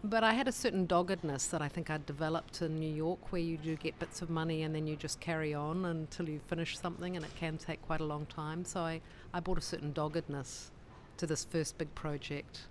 but 0.04 0.22
I 0.22 0.34
had 0.34 0.46
a 0.46 0.52
certain 0.52 0.84
doggedness 0.84 1.46
that 1.46 1.62
I 1.62 1.68
think 1.68 1.88
I'd 1.88 2.04
developed 2.04 2.60
in 2.60 2.76
New 2.76 2.92
York, 2.92 3.32
where 3.32 3.40
you 3.40 3.56
do 3.56 3.74
get 3.74 3.98
bits 3.98 4.20
of 4.20 4.28
money 4.28 4.62
and 4.62 4.74
then 4.74 4.86
you 4.86 4.96
just 4.96 5.18
carry 5.18 5.54
on 5.54 5.86
until 5.86 6.28
you 6.28 6.40
finish 6.46 6.78
something, 6.78 7.16
and 7.16 7.24
it 7.24 7.34
can 7.36 7.56
take 7.56 7.80
quite 7.80 8.02
a 8.02 8.04
long 8.04 8.26
time. 8.26 8.66
So 8.66 8.80
I, 8.80 9.00
I 9.32 9.40
brought 9.40 9.56
a 9.56 9.62
certain 9.62 9.92
doggedness 9.92 10.70
to 11.16 11.26
this 11.26 11.46
first 11.46 11.78
big 11.78 11.94
project, 11.94 12.66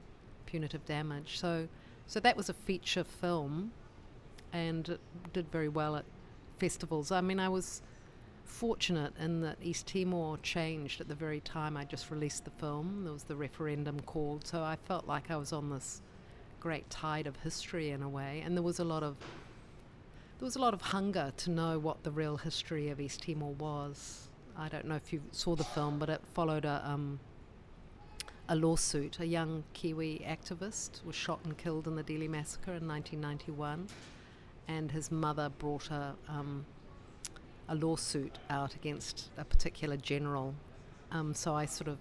Punitive 0.45 0.85
Damage. 0.85 1.39
So, 1.39 1.67
so 2.05 2.19
that 2.19 2.37
was 2.37 2.49
a 2.49 2.53
feature 2.53 3.03
film, 3.03 3.71
and 4.51 4.87
it 4.87 5.01
did 5.33 5.51
very 5.51 5.69
well 5.69 5.95
at 5.95 6.05
festivals. 6.59 7.11
I 7.11 7.21
mean, 7.21 7.39
I 7.39 7.49
was 7.49 7.81
fortunate 8.45 9.13
in 9.19 9.41
that 9.41 9.57
East 9.59 9.87
Timor 9.87 10.37
changed 10.43 11.01
at 11.01 11.07
the 11.07 11.15
very 11.15 11.39
time 11.39 11.77
I 11.77 11.85
just 11.85 12.11
released 12.11 12.45
the 12.45 12.51
film. 12.51 13.05
There 13.05 13.13
was 13.13 13.23
the 13.23 13.35
referendum 13.35 14.01
called, 14.01 14.45
so 14.45 14.61
I 14.61 14.77
felt 14.85 15.07
like 15.07 15.31
I 15.31 15.37
was 15.37 15.51
on 15.51 15.71
this 15.71 16.03
great 16.63 16.89
tide 16.89 17.27
of 17.27 17.35
history 17.41 17.89
in 17.89 18.01
a 18.01 18.07
way, 18.07 18.41
and 18.45 18.55
there 18.55 18.63
was 18.63 18.79
a 18.79 18.85
lot 18.85 19.03
of 19.03 19.17
there 20.39 20.45
was 20.45 20.55
a 20.55 20.61
lot 20.61 20.73
of 20.73 20.81
hunger 20.81 21.33
to 21.35 21.51
know 21.51 21.77
what 21.77 22.03
the 22.03 22.11
real 22.11 22.37
history 22.37 22.89
of 22.89 23.01
East 23.01 23.23
Timor 23.23 23.51
was. 23.59 24.29
I 24.57 24.69
don't 24.69 24.85
know 24.85 24.95
if 24.95 25.11
you 25.11 25.21
saw 25.31 25.55
the 25.57 25.65
film, 25.65 25.99
but 25.99 26.09
it 26.09 26.21
followed 26.33 26.63
a 26.63 26.81
um, 26.85 27.19
a 28.47 28.55
lawsuit. 28.55 29.19
A 29.19 29.25
young 29.25 29.65
Kiwi 29.73 30.25
activist 30.25 31.03
was 31.03 31.15
shot 31.15 31.41
and 31.43 31.57
killed 31.57 31.85
in 31.85 31.97
the 31.97 32.03
Dili 32.03 32.29
massacre 32.29 32.73
in 32.75 32.87
1991, 32.87 33.87
and 34.69 34.89
his 34.89 35.11
mother 35.11 35.49
brought 35.59 35.91
a 35.91 36.15
um, 36.29 36.65
a 37.67 37.75
lawsuit 37.75 38.39
out 38.49 38.73
against 38.73 39.31
a 39.37 39.43
particular 39.43 39.97
general. 39.97 40.55
Um, 41.11 41.33
so 41.33 41.55
I 41.55 41.65
sort 41.65 41.89
of 41.89 41.97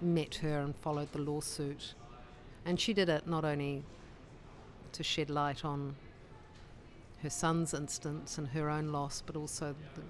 met 0.00 0.36
her 0.36 0.60
and 0.60 0.74
followed 0.74 1.12
the 1.12 1.20
lawsuit, 1.20 1.92
and 2.64 2.80
she 2.80 2.94
did 2.94 3.10
it 3.10 3.26
not 3.26 3.44
only 3.44 3.84
to 4.92 5.02
shed 5.02 5.30
light 5.30 5.64
on 5.64 5.96
her 7.22 7.30
son's 7.30 7.74
instance 7.74 8.38
and 8.38 8.48
her 8.48 8.70
own 8.70 8.88
loss, 8.92 9.22
but 9.26 9.34
also 9.36 9.74
the, 9.94 10.02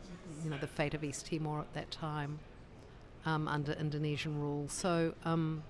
you 0.44 0.50
know 0.50 0.58
the 0.58 0.66
fate 0.66 0.94
of 0.94 1.02
East 1.02 1.26
Timor 1.26 1.60
at 1.60 1.72
that 1.74 1.90
time 1.90 2.38
um, 3.24 3.48
under 3.48 3.72
Indonesian 3.72 4.38
rule. 4.40 4.68
So 4.68 5.14
um, 5.24 5.62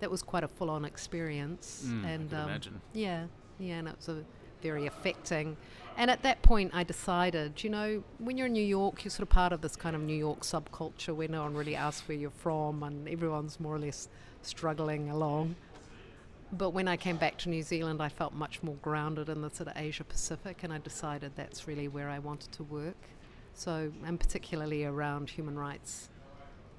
that 0.00 0.10
was 0.10 0.22
quite 0.22 0.44
a 0.44 0.48
full-on 0.48 0.84
experience, 0.84 1.84
Mm, 1.86 2.04
I 2.04 2.08
and 2.10 2.34
um, 2.34 2.48
imagine. 2.48 2.80
yeah, 2.94 3.24
yeah, 3.58 3.74
and 3.74 3.88
it 3.88 3.96
was 3.96 4.08
a 4.08 4.24
very 4.62 4.86
affecting. 4.86 5.56
And 5.96 6.10
at 6.12 6.22
that 6.22 6.42
point, 6.42 6.70
I 6.74 6.84
decided, 6.84 7.62
you 7.64 7.70
know, 7.70 8.04
when 8.18 8.36
you're 8.38 8.46
in 8.46 8.52
New 8.52 8.64
York, 8.64 9.04
you're 9.04 9.10
sort 9.10 9.22
of 9.24 9.28
part 9.30 9.52
of 9.52 9.60
this 9.60 9.74
kind 9.76 9.96
of 9.96 10.02
New 10.02 10.16
York 10.16 10.40
subculture 10.42 11.14
where 11.14 11.26
no 11.28 11.42
one 11.42 11.54
really 11.54 11.74
asks 11.74 12.06
where 12.08 12.16
you're 12.16 12.30
from, 12.30 12.82
and 12.84 13.08
everyone's 13.08 13.58
more 13.60 13.74
or 13.74 13.78
less 13.80 14.08
struggling 14.42 15.10
along. 15.10 15.56
But 16.52 16.70
when 16.70 16.88
I 16.88 16.96
came 16.96 17.16
back 17.16 17.36
to 17.38 17.48
New 17.50 17.62
Zealand, 17.62 18.00
I 18.00 18.08
felt 18.08 18.32
much 18.32 18.62
more 18.62 18.76
grounded 18.76 19.28
in 19.28 19.42
the 19.42 19.50
sort 19.50 19.68
of 19.68 19.76
Asia 19.76 20.04
Pacific, 20.04 20.60
and 20.62 20.72
I 20.72 20.78
decided 20.78 21.32
that's 21.36 21.68
really 21.68 21.88
where 21.88 22.08
I 22.08 22.18
wanted 22.18 22.52
to 22.52 22.62
work. 22.62 22.96
So, 23.54 23.92
and 24.06 24.18
particularly 24.18 24.84
around 24.84 25.28
human 25.28 25.58
rights 25.58 26.08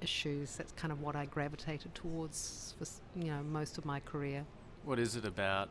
issues, 0.00 0.56
that's 0.56 0.72
kind 0.72 0.90
of 0.92 1.00
what 1.00 1.14
I 1.14 1.26
gravitated 1.26 1.94
towards 1.94 2.74
for 2.78 2.86
you 3.18 3.30
know 3.30 3.42
most 3.42 3.78
of 3.78 3.84
my 3.84 4.00
career. 4.00 4.44
What 4.84 4.98
is 4.98 5.14
it 5.14 5.24
about 5.24 5.68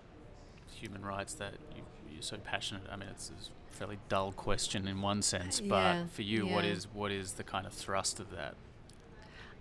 human 0.73 1.03
rights 1.03 1.33
that 1.35 1.55
you, 1.75 1.81
you're 2.11 2.21
so 2.21 2.37
passionate? 2.37 2.83
I 2.91 2.95
mean, 2.95 3.09
it's, 3.09 3.31
it's 3.37 3.49
a 3.69 3.73
fairly 3.73 3.97
dull 4.07 4.31
question 4.31 4.87
in 4.87 5.01
one 5.01 5.21
sense, 5.23 5.59
but 5.59 5.67
Yeah, 5.75 6.05
for 6.13 6.21
you, 6.21 6.45
what 6.47 6.63
yeah. 6.63 6.71
is 6.71 6.87
what 6.93 7.11
is 7.11 7.33
the 7.33 7.43
kind 7.43 7.65
of 7.67 7.73
thrust 7.73 8.19
of 8.19 8.31
that? 8.31 8.55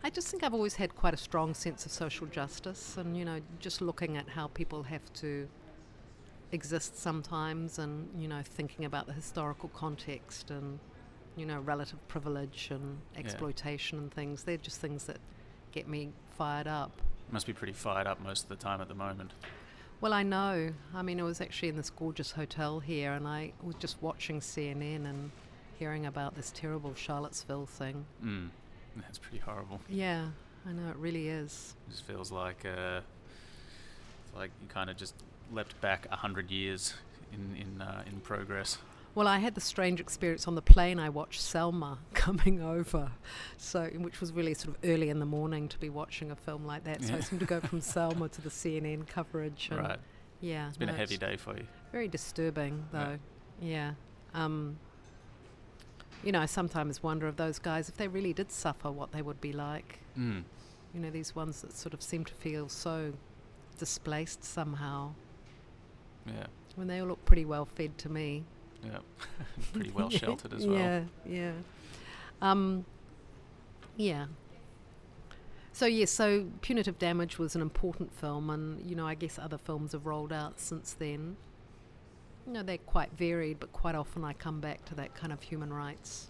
I 0.04 0.10
just 0.10 0.28
think 0.28 0.42
I've 0.42 0.54
always 0.54 0.76
had 0.76 0.94
quite 0.94 1.14
a 1.14 1.18
strong 1.18 1.54
sense 1.54 1.84
of 1.84 1.92
social 1.92 2.26
justice, 2.26 2.96
and 2.96 3.16
you 3.16 3.24
know, 3.24 3.40
just 3.58 3.80
looking 3.80 4.16
at 4.16 4.28
how 4.28 4.46
people 4.48 4.84
have 4.84 5.12
to 5.14 5.48
exist 6.52 6.98
sometimes, 6.98 7.78
and 7.78 8.08
you 8.16 8.28
know, 8.28 8.42
thinking 8.44 8.84
about 8.84 9.06
the 9.06 9.12
historical 9.12 9.68
context 9.70 10.50
and 10.50 10.78
you 11.38 11.46
know, 11.46 11.60
relative 11.60 12.06
privilege 12.08 12.68
and 12.72 12.98
exploitation 13.16 13.98
and 13.98 14.12
things. 14.12 14.42
They're 14.42 14.56
just 14.56 14.80
things 14.80 15.04
that 15.04 15.18
get 15.70 15.86
me 15.88 16.10
fired 16.36 16.66
up. 16.66 17.00
Must 17.30 17.46
be 17.46 17.52
pretty 17.52 17.72
fired 17.72 18.06
up 18.06 18.20
most 18.20 18.42
of 18.42 18.48
the 18.48 18.56
time 18.56 18.80
at 18.80 18.88
the 18.88 18.94
moment. 18.94 19.32
Well, 20.00 20.12
I 20.12 20.22
know. 20.22 20.70
I 20.94 21.02
mean, 21.02 21.20
I 21.20 21.22
was 21.22 21.40
actually 21.40 21.68
in 21.68 21.76
this 21.76 21.90
gorgeous 21.90 22.32
hotel 22.32 22.80
here, 22.80 23.12
and 23.12 23.26
I 23.26 23.52
was 23.62 23.76
just 23.76 24.02
watching 24.02 24.40
CNN 24.40 25.08
and 25.08 25.30
hearing 25.78 26.06
about 26.06 26.34
this 26.34 26.50
terrible 26.54 26.94
Charlottesville 26.94 27.66
thing. 27.66 28.04
Mm. 28.24 28.48
That's 29.02 29.18
pretty 29.18 29.38
horrible. 29.38 29.80
Yeah, 29.88 30.26
I 30.66 30.72
know 30.72 30.88
it 30.90 30.96
really 30.96 31.28
is. 31.28 31.74
It 31.88 31.92
just 31.92 32.04
feels 32.04 32.30
like 32.32 32.64
uh, 32.64 33.00
it's 34.24 34.34
like 34.36 34.50
you 34.62 34.68
kind 34.68 34.90
of 34.90 34.96
just 34.96 35.14
leapt 35.52 35.80
back 35.80 36.06
a 36.10 36.16
hundred 36.16 36.50
years 36.50 36.94
in 37.32 37.56
in 37.56 37.82
uh, 37.82 38.02
in 38.06 38.20
progress. 38.20 38.78
Well, 39.14 39.26
I 39.26 39.38
had 39.38 39.54
the 39.56 39.60
strange 39.60 39.98
experience 40.00 40.46
on 40.46 40.54
the 40.54 40.62
plane. 40.62 41.00
I 41.00 41.08
watched 41.08 41.40
Selma 41.40 41.98
coming 42.14 42.62
over, 42.62 43.10
so 43.56 43.86
which 43.96 44.20
was 44.20 44.32
really 44.32 44.54
sort 44.54 44.76
of 44.76 44.84
early 44.88 45.08
in 45.08 45.18
the 45.18 45.26
morning 45.26 45.66
to 45.68 45.78
be 45.78 45.88
watching 45.88 46.30
a 46.30 46.36
film 46.36 46.64
like 46.66 46.84
that. 46.84 47.02
So 47.02 47.14
I 47.14 47.20
seemed 47.20 47.40
to 47.40 47.46
go 47.46 47.58
from 47.60 47.80
Selma 47.96 48.28
to 48.28 48.40
the 48.40 48.50
CNN 48.50 49.08
coverage. 49.08 49.68
And 49.72 49.80
Right. 49.80 49.98
Yeah, 50.40 50.68
It's 50.68 50.76
been 50.76 50.88
a 50.88 50.92
heavy 50.92 51.16
day 51.16 51.36
for 51.36 51.56
you. 51.56 51.66
Very 51.90 52.06
disturbing, 52.06 52.84
Yeah. 52.92 52.98
though. 53.04 53.18
Yeah. 53.60 53.92
Um, 54.34 54.78
you 56.22 56.32
know, 56.32 56.40
I 56.40 56.46
sometimes 56.46 57.02
wonder 57.02 57.26
of 57.26 57.36
those 57.36 57.58
guys 57.58 57.88
if 57.88 57.96
they 57.96 58.08
really 58.08 58.32
did 58.32 58.50
suffer, 58.50 58.90
what 58.90 59.12
they 59.12 59.22
would 59.22 59.40
be 59.40 59.52
like. 59.52 60.00
Mm. 60.18 60.44
You 60.94 61.00
know, 61.00 61.10
these 61.10 61.34
ones 61.34 61.60
that 61.62 61.72
sort 61.76 61.94
of 61.94 62.02
seem 62.02 62.24
to 62.24 62.34
feel 62.34 62.68
so 62.68 63.12
displaced 63.78 64.44
somehow. 64.44 65.12
Yeah. 66.26 66.46
When 66.76 66.88
they 66.88 67.00
all 67.00 67.08
look 67.08 67.24
pretty 67.24 67.44
well 67.44 67.64
fed 67.66 67.98
to 67.98 68.08
me. 68.08 68.44
Yeah. 68.84 68.98
pretty 69.72 69.90
well 69.90 70.10
sheltered 70.10 70.54
as 70.54 70.66
well. 70.66 70.76
Yeah, 70.76 71.02
yeah. 71.26 71.52
Um, 72.42 72.84
yeah. 73.96 74.26
So 75.72 75.86
yes, 75.86 76.10
so 76.10 76.46
punitive 76.60 76.98
damage 76.98 77.38
was 77.38 77.54
an 77.54 77.62
important 77.62 78.12
film, 78.12 78.50
and 78.50 78.84
you 78.84 78.96
know, 78.96 79.06
I 79.06 79.14
guess 79.14 79.38
other 79.38 79.58
films 79.58 79.92
have 79.92 80.06
rolled 80.06 80.32
out 80.32 80.58
since 80.58 80.92
then. 80.92 81.36
You 82.48 82.54
know, 82.54 82.62
they're 82.62 82.78
quite 82.78 83.12
varied, 83.12 83.60
but 83.60 83.74
quite 83.74 83.94
often 83.94 84.24
I 84.24 84.32
come 84.32 84.58
back 84.58 84.82
to 84.86 84.94
that 84.94 85.14
kind 85.14 85.34
of 85.34 85.42
human 85.42 85.70
rights 85.70 86.28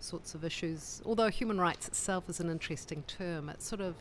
sorts 0.00 0.34
of 0.34 0.44
issues. 0.44 1.02
Although 1.04 1.28
human 1.28 1.60
rights 1.60 1.86
itself 1.86 2.30
is 2.30 2.40
an 2.40 2.48
interesting 2.48 3.02
term, 3.06 3.50
it 3.50 3.60
sort 3.60 3.82
of, 3.82 3.96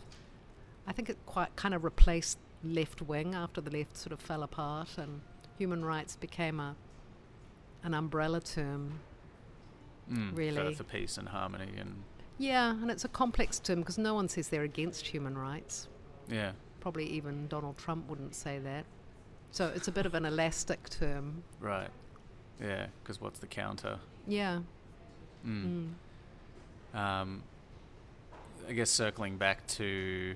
I 0.88 0.94
think 0.94 1.10
it 1.10 1.18
quite 1.26 1.54
kind 1.58 1.74
of 1.74 1.84
replaced 1.84 2.38
left 2.64 3.02
wing 3.02 3.36
after 3.36 3.60
the 3.60 3.70
left 3.70 3.98
sort 3.98 4.14
of 4.14 4.22
fell 4.22 4.44
apart, 4.44 4.98
and 4.98 5.20
human 5.58 5.84
rights 5.84 6.16
became 6.16 6.62
a 6.62 6.78
an 7.84 7.94
umbrella 7.94 8.40
term. 8.40 9.00
Mm. 10.10 10.38
really. 10.38 10.74
For, 10.74 10.86
peace 10.86 11.18
and 11.18 11.28
harmony 11.28 11.74
and 11.78 12.04
Yeah, 12.38 12.72
and 12.72 12.90
it's 12.90 13.04
a 13.04 13.10
complex 13.10 13.60
term 13.60 13.80
because 13.80 13.98
no 13.98 14.14
one 14.14 14.30
says 14.30 14.48
they're 14.48 14.64
against 14.64 15.08
human 15.08 15.38
rights. 15.38 15.90
yeah. 16.30 16.54
Probably 16.80 17.08
even 17.08 17.48
Donald 17.48 17.78
Trump 17.78 18.08
wouldn't 18.08 18.36
say 18.36 18.58
that. 18.60 18.86
So 19.56 19.72
it's 19.74 19.88
a 19.88 19.92
bit 19.94 20.06
of 20.06 20.14
an 20.16 20.26
elastic 20.26 20.90
term. 20.90 21.42
Right. 21.62 21.88
Yeah. 22.60 22.88
Because 23.02 23.22
what's 23.22 23.40
the 23.40 23.48
counter? 23.48 24.00
Yeah. 24.28 24.60
Mm. 25.48 25.92
Mm. 26.94 27.00
Um, 27.00 27.44
I 28.68 28.74
guess 28.74 28.90
circling 28.90 29.38
back 29.38 29.66
to 29.68 30.36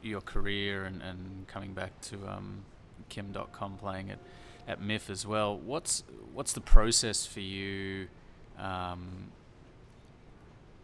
your 0.00 0.22
career 0.22 0.84
and, 0.84 1.02
and 1.02 1.46
coming 1.48 1.74
back 1.74 2.00
to 2.02 2.16
um, 2.26 2.62
Kim 3.10 3.30
Dotcom 3.30 3.78
playing 3.78 4.10
at, 4.10 4.20
at 4.66 4.80
MIFF 4.80 5.10
as 5.10 5.26
well, 5.26 5.58
what's 5.58 6.02
what's 6.32 6.54
the 6.54 6.62
process 6.62 7.26
for 7.26 7.40
you, 7.40 8.08
um, 8.58 9.30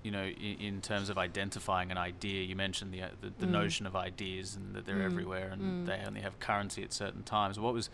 you 0.03 0.11
know, 0.11 0.25
in, 0.25 0.57
in 0.61 0.81
terms 0.81 1.09
of 1.11 1.19
identifying 1.19 1.91
an 1.91 1.99
idea? 1.99 2.43
You 2.43 2.57
mentioned 2.57 2.93
the, 2.93 3.03
uh, 3.03 3.09
the, 3.21 3.31
the 3.39 3.47
Mm. 3.47 3.51
notion 3.51 3.87
of 3.87 3.97
ideas 3.97 4.55
and 4.57 4.75
that 4.75 4.87
they're 4.87 4.97
Mm, 4.97 5.05
everywhere 5.07 5.49
and 5.51 5.63
mm. 5.63 5.87
they 5.87 6.03
only 6.07 6.21
have 6.21 6.39
currency 6.41 6.83
at 6.85 6.93
certain 6.93 7.23
times. 7.23 7.59
What 7.59 7.75
was 7.75 7.91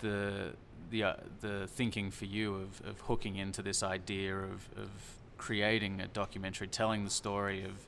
the 0.00 0.54
the 0.90 1.04
uh, 1.04 1.14
the 1.40 1.66
thinking 1.68 2.10
for 2.10 2.24
you 2.26 2.54
of, 2.54 2.82
of 2.86 3.00
hooking 3.00 3.36
into 3.36 3.62
this 3.62 3.82
idea 3.82 4.36
of, 4.36 4.68
of 4.76 4.90
creating 5.38 6.00
a 6.00 6.06
documentary, 6.08 6.68
telling 6.68 7.04
the 7.04 7.10
story 7.10 7.64
of 7.64 7.86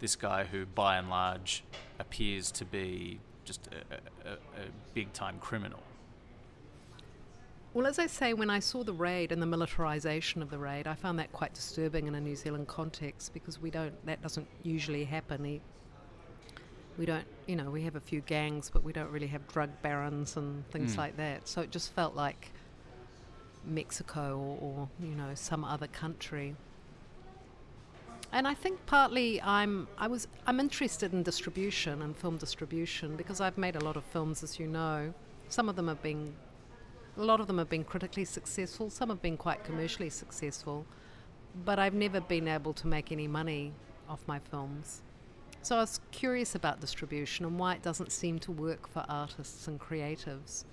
this 0.00 0.16
guy 0.16 0.44
who, 0.44 0.66
by 0.66 0.96
and 0.98 1.08
large, 1.10 1.62
appears 1.98 2.50
to 2.52 2.64
be 2.64 3.18
just 3.44 3.68
a, 3.68 3.94
a, 4.28 4.32
a, 4.32 4.32
a 4.34 4.66
big 4.94 5.12
time 5.12 5.38
criminal. 5.38 5.82
Well, 7.76 7.86
as 7.86 7.98
I 7.98 8.06
say, 8.06 8.32
when 8.32 8.48
I 8.48 8.58
saw 8.58 8.84
the 8.84 8.94
raid 8.94 9.32
and 9.32 9.42
the 9.42 9.46
militarisation 9.46 10.40
of 10.40 10.48
the 10.48 10.56
raid, 10.56 10.86
I 10.86 10.94
found 10.94 11.18
that 11.18 11.30
quite 11.30 11.52
disturbing 11.52 12.06
in 12.06 12.14
a 12.14 12.20
New 12.22 12.34
Zealand 12.34 12.68
context 12.68 13.34
because 13.34 13.60
we 13.60 13.70
don't. 13.70 13.92
That 14.06 14.22
doesn't 14.22 14.46
usually 14.62 15.04
happen. 15.04 15.60
We 16.96 17.04
don't, 17.04 17.26
you 17.46 17.54
know, 17.54 17.70
we 17.70 17.82
have 17.82 17.94
a 17.94 18.00
few 18.00 18.22
gangs, 18.22 18.70
but 18.70 18.82
we 18.82 18.94
don't 18.94 19.10
really 19.10 19.26
have 19.26 19.46
drug 19.48 19.68
barons 19.82 20.38
and 20.38 20.66
things 20.70 20.94
Mm. 20.94 20.96
like 20.96 21.18
that. 21.18 21.46
So 21.48 21.60
it 21.60 21.70
just 21.70 21.92
felt 21.92 22.14
like 22.14 22.50
Mexico 23.62 24.38
or, 24.38 24.56
or 24.66 24.88
you 24.98 25.14
know 25.14 25.32
some 25.34 25.62
other 25.62 25.86
country. 25.86 26.56
And 28.32 28.48
I 28.48 28.54
think 28.54 28.86
partly 28.86 29.42
I'm 29.42 29.86
I 29.98 30.06
was 30.08 30.28
I'm 30.46 30.60
interested 30.60 31.12
in 31.12 31.22
distribution 31.22 32.00
and 32.00 32.16
film 32.16 32.38
distribution 32.38 33.16
because 33.16 33.42
I've 33.42 33.58
made 33.58 33.76
a 33.76 33.84
lot 33.84 33.98
of 33.98 34.04
films, 34.04 34.42
as 34.42 34.58
you 34.58 34.66
know. 34.66 35.12
Some 35.50 35.68
of 35.68 35.76
them 35.76 35.88
have 35.88 36.02
been, 36.02 36.34
a 37.16 37.22
lot 37.22 37.40
of 37.40 37.46
them 37.46 37.58
have 37.58 37.68
been 37.68 37.84
critically 37.84 38.24
successful. 38.24 38.90
Some 38.90 39.08
have 39.08 39.22
been 39.22 39.36
quite 39.36 39.64
commercially 39.64 40.10
successful, 40.10 40.86
but 41.64 41.78
I've 41.78 41.94
never 41.94 42.20
been 42.20 42.48
able 42.48 42.74
to 42.74 42.86
make 42.86 43.10
any 43.10 43.26
money 43.26 43.72
off 44.08 44.20
my 44.26 44.38
films. 44.38 45.02
So 45.62 45.76
I 45.76 45.80
was 45.80 46.00
curious 46.12 46.54
about 46.54 46.80
distribution 46.80 47.44
and 47.44 47.58
why 47.58 47.74
it 47.74 47.82
doesn't 47.82 48.12
seem 48.12 48.38
to 48.40 48.52
work 48.52 48.86
for 48.86 49.04
artists 49.08 49.66
and 49.66 49.80
creatives. 49.80 50.64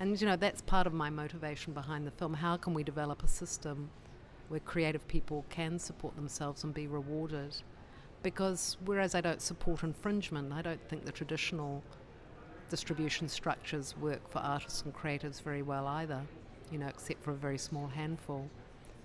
And 0.00 0.20
you 0.20 0.26
know 0.26 0.36
that's 0.36 0.60
part 0.62 0.86
of 0.86 0.92
my 0.92 1.08
motivation 1.08 1.72
behind 1.72 2.06
the 2.06 2.10
film. 2.10 2.34
How 2.34 2.56
can 2.56 2.74
we 2.74 2.82
develop 2.82 3.22
a 3.22 3.28
system 3.28 3.88
where 4.48 4.60
creative 4.60 5.06
people 5.08 5.44
can 5.48 5.78
support 5.78 6.16
themselves 6.16 6.64
and 6.64 6.74
be 6.74 6.86
rewarded? 6.86 7.56
Because 8.22 8.76
whereas 8.84 9.14
I 9.14 9.20
don't 9.20 9.40
support 9.40 9.82
infringement, 9.84 10.52
I 10.52 10.62
don't 10.62 10.86
think 10.88 11.04
the 11.04 11.12
traditional 11.12 11.82
distribution 12.72 13.28
structures 13.28 13.94
work 13.98 14.26
for 14.30 14.38
artists 14.38 14.80
and 14.80 14.94
creatives 14.94 15.42
very 15.42 15.60
well 15.60 15.86
either, 15.86 16.22
you 16.70 16.78
know, 16.78 16.88
except 16.88 17.22
for 17.22 17.32
a 17.32 17.34
very 17.34 17.58
small 17.58 17.86
handful. 17.86 18.48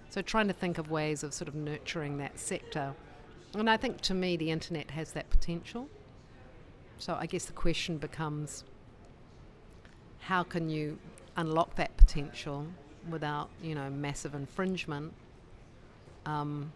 So 0.08 0.22
trying 0.22 0.48
to 0.48 0.54
think 0.54 0.78
of 0.78 0.90
ways 0.90 1.22
of 1.22 1.34
sort 1.34 1.50
of 1.50 1.54
nurturing 1.54 2.18
that 2.20 2.40
sector. 2.40 2.94
And 3.56 3.70
I 3.70 3.76
think 3.76 4.00
to 4.04 4.14
me 4.14 4.38
the 4.38 4.52
internet 4.52 4.92
has 4.92 5.12
that 5.12 5.30
potential. 5.30 5.90
So 6.98 7.18
I 7.20 7.26
guess 7.26 7.44
the 7.44 7.52
question 7.52 7.98
becomes 7.98 8.64
how 10.20 10.44
can 10.44 10.70
you 10.70 10.98
unlock 11.36 11.76
that 11.76 11.98
potential 11.98 12.68
without, 13.10 13.50
you 13.62 13.76
know, 13.76 13.90
massive 13.90 14.34
infringement? 14.34 15.12
Um, 16.26 16.72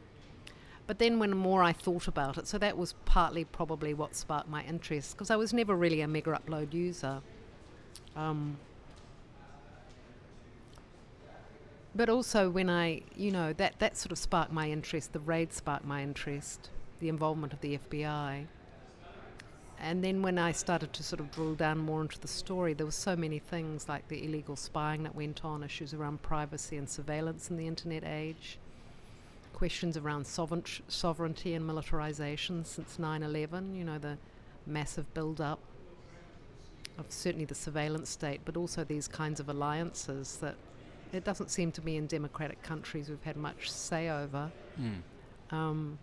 but 0.88 1.00
then 1.00 1.20
when 1.20 1.36
more 1.36 1.64
I 1.64 1.74
thought 1.74 2.08
about 2.08 2.38
it, 2.38 2.48
so 2.48 2.58
that 2.58 2.78
was 2.78 2.94
partly 3.06 3.46
probably 3.46 3.94
what 3.94 4.16
sparked 4.16 4.50
my 4.50 4.64
interest 4.64 5.14
because 5.14 5.30
I 5.30 5.36
was 5.36 5.54
never 5.54 5.76
really 5.76 6.02
a 6.02 6.08
Megaupload 6.08 6.74
user. 6.74 7.22
Um, 8.16 8.58
but 11.94 12.10
also 12.10 12.50
when 12.50 12.70
I, 12.70 13.02
you 13.16 13.32
know, 13.32 13.54
that, 13.54 13.80
that 13.80 13.98
sort 13.98 14.12
of 14.12 14.18
sparked 14.18 14.52
my 14.52 14.70
interest, 14.70 15.14
the 15.14 15.20
raid 15.20 15.54
sparked 15.54 15.86
my 15.86 16.02
interest, 16.02 16.70
the 17.00 17.10
involvement 17.10 17.54
of 17.54 17.62
the 17.62 17.78
FBI. 17.78 18.46
And 19.80 20.04
then 20.04 20.22
when 20.22 20.38
I 20.38 20.52
started 20.52 20.94
to 20.94 21.04
sort 21.04 21.20
of 21.20 21.32
drill 21.32 21.56
down 21.56 21.80
more 21.80 22.02
into 22.02 22.20
the 22.20 22.28
story, 22.28 22.74
there 22.74 22.86
were 22.86 22.92
so 22.92 23.16
many 23.16 23.40
things 23.40 23.90
like 23.90 24.08
the 24.08 24.24
illegal 24.24 24.56
spying 24.56 25.04
that 25.04 25.16
went 25.16 25.44
on, 25.44 25.64
issues 25.64 25.94
around 25.94 26.22
privacy 26.22 26.78
and 26.78 26.88
surveillance 26.88 27.50
in 27.50 27.58
the 27.58 27.68
internet 27.68 28.04
age, 28.06 28.60
questions 29.62 29.96
around 29.96 30.26
sovereign 30.26 30.64
sovereignty 30.88 31.54
and 31.54 31.64
militarization 31.68 32.66
since 32.66 32.98
9/11. 32.98 33.76
You 33.76 33.84
know 33.84 34.00
the 34.00 34.18
massive 34.66 35.14
build-up 35.14 35.60
of 36.98 37.06
certainly 37.10 37.46
the 37.46 37.54
surveillance 37.54 38.10
state, 38.10 38.42
but 38.44 38.58
also 38.58 38.84
these 38.84 39.08
kinds 39.08 39.40
of 39.40 39.50
alliances 39.50 40.38
that 40.38 40.56
it 41.14 41.24
doesn't 41.24 41.52
seem 41.52 41.72
to 41.74 41.82
be 41.82 41.96
in 41.96 42.08
democratic 42.08 42.64
countries 42.64 43.08
we've 43.08 43.22
had 43.22 43.38
much 43.38 43.72
say 43.72 44.10
over. 44.10 44.52
Mm. 44.80 45.02
Um, 45.56 46.00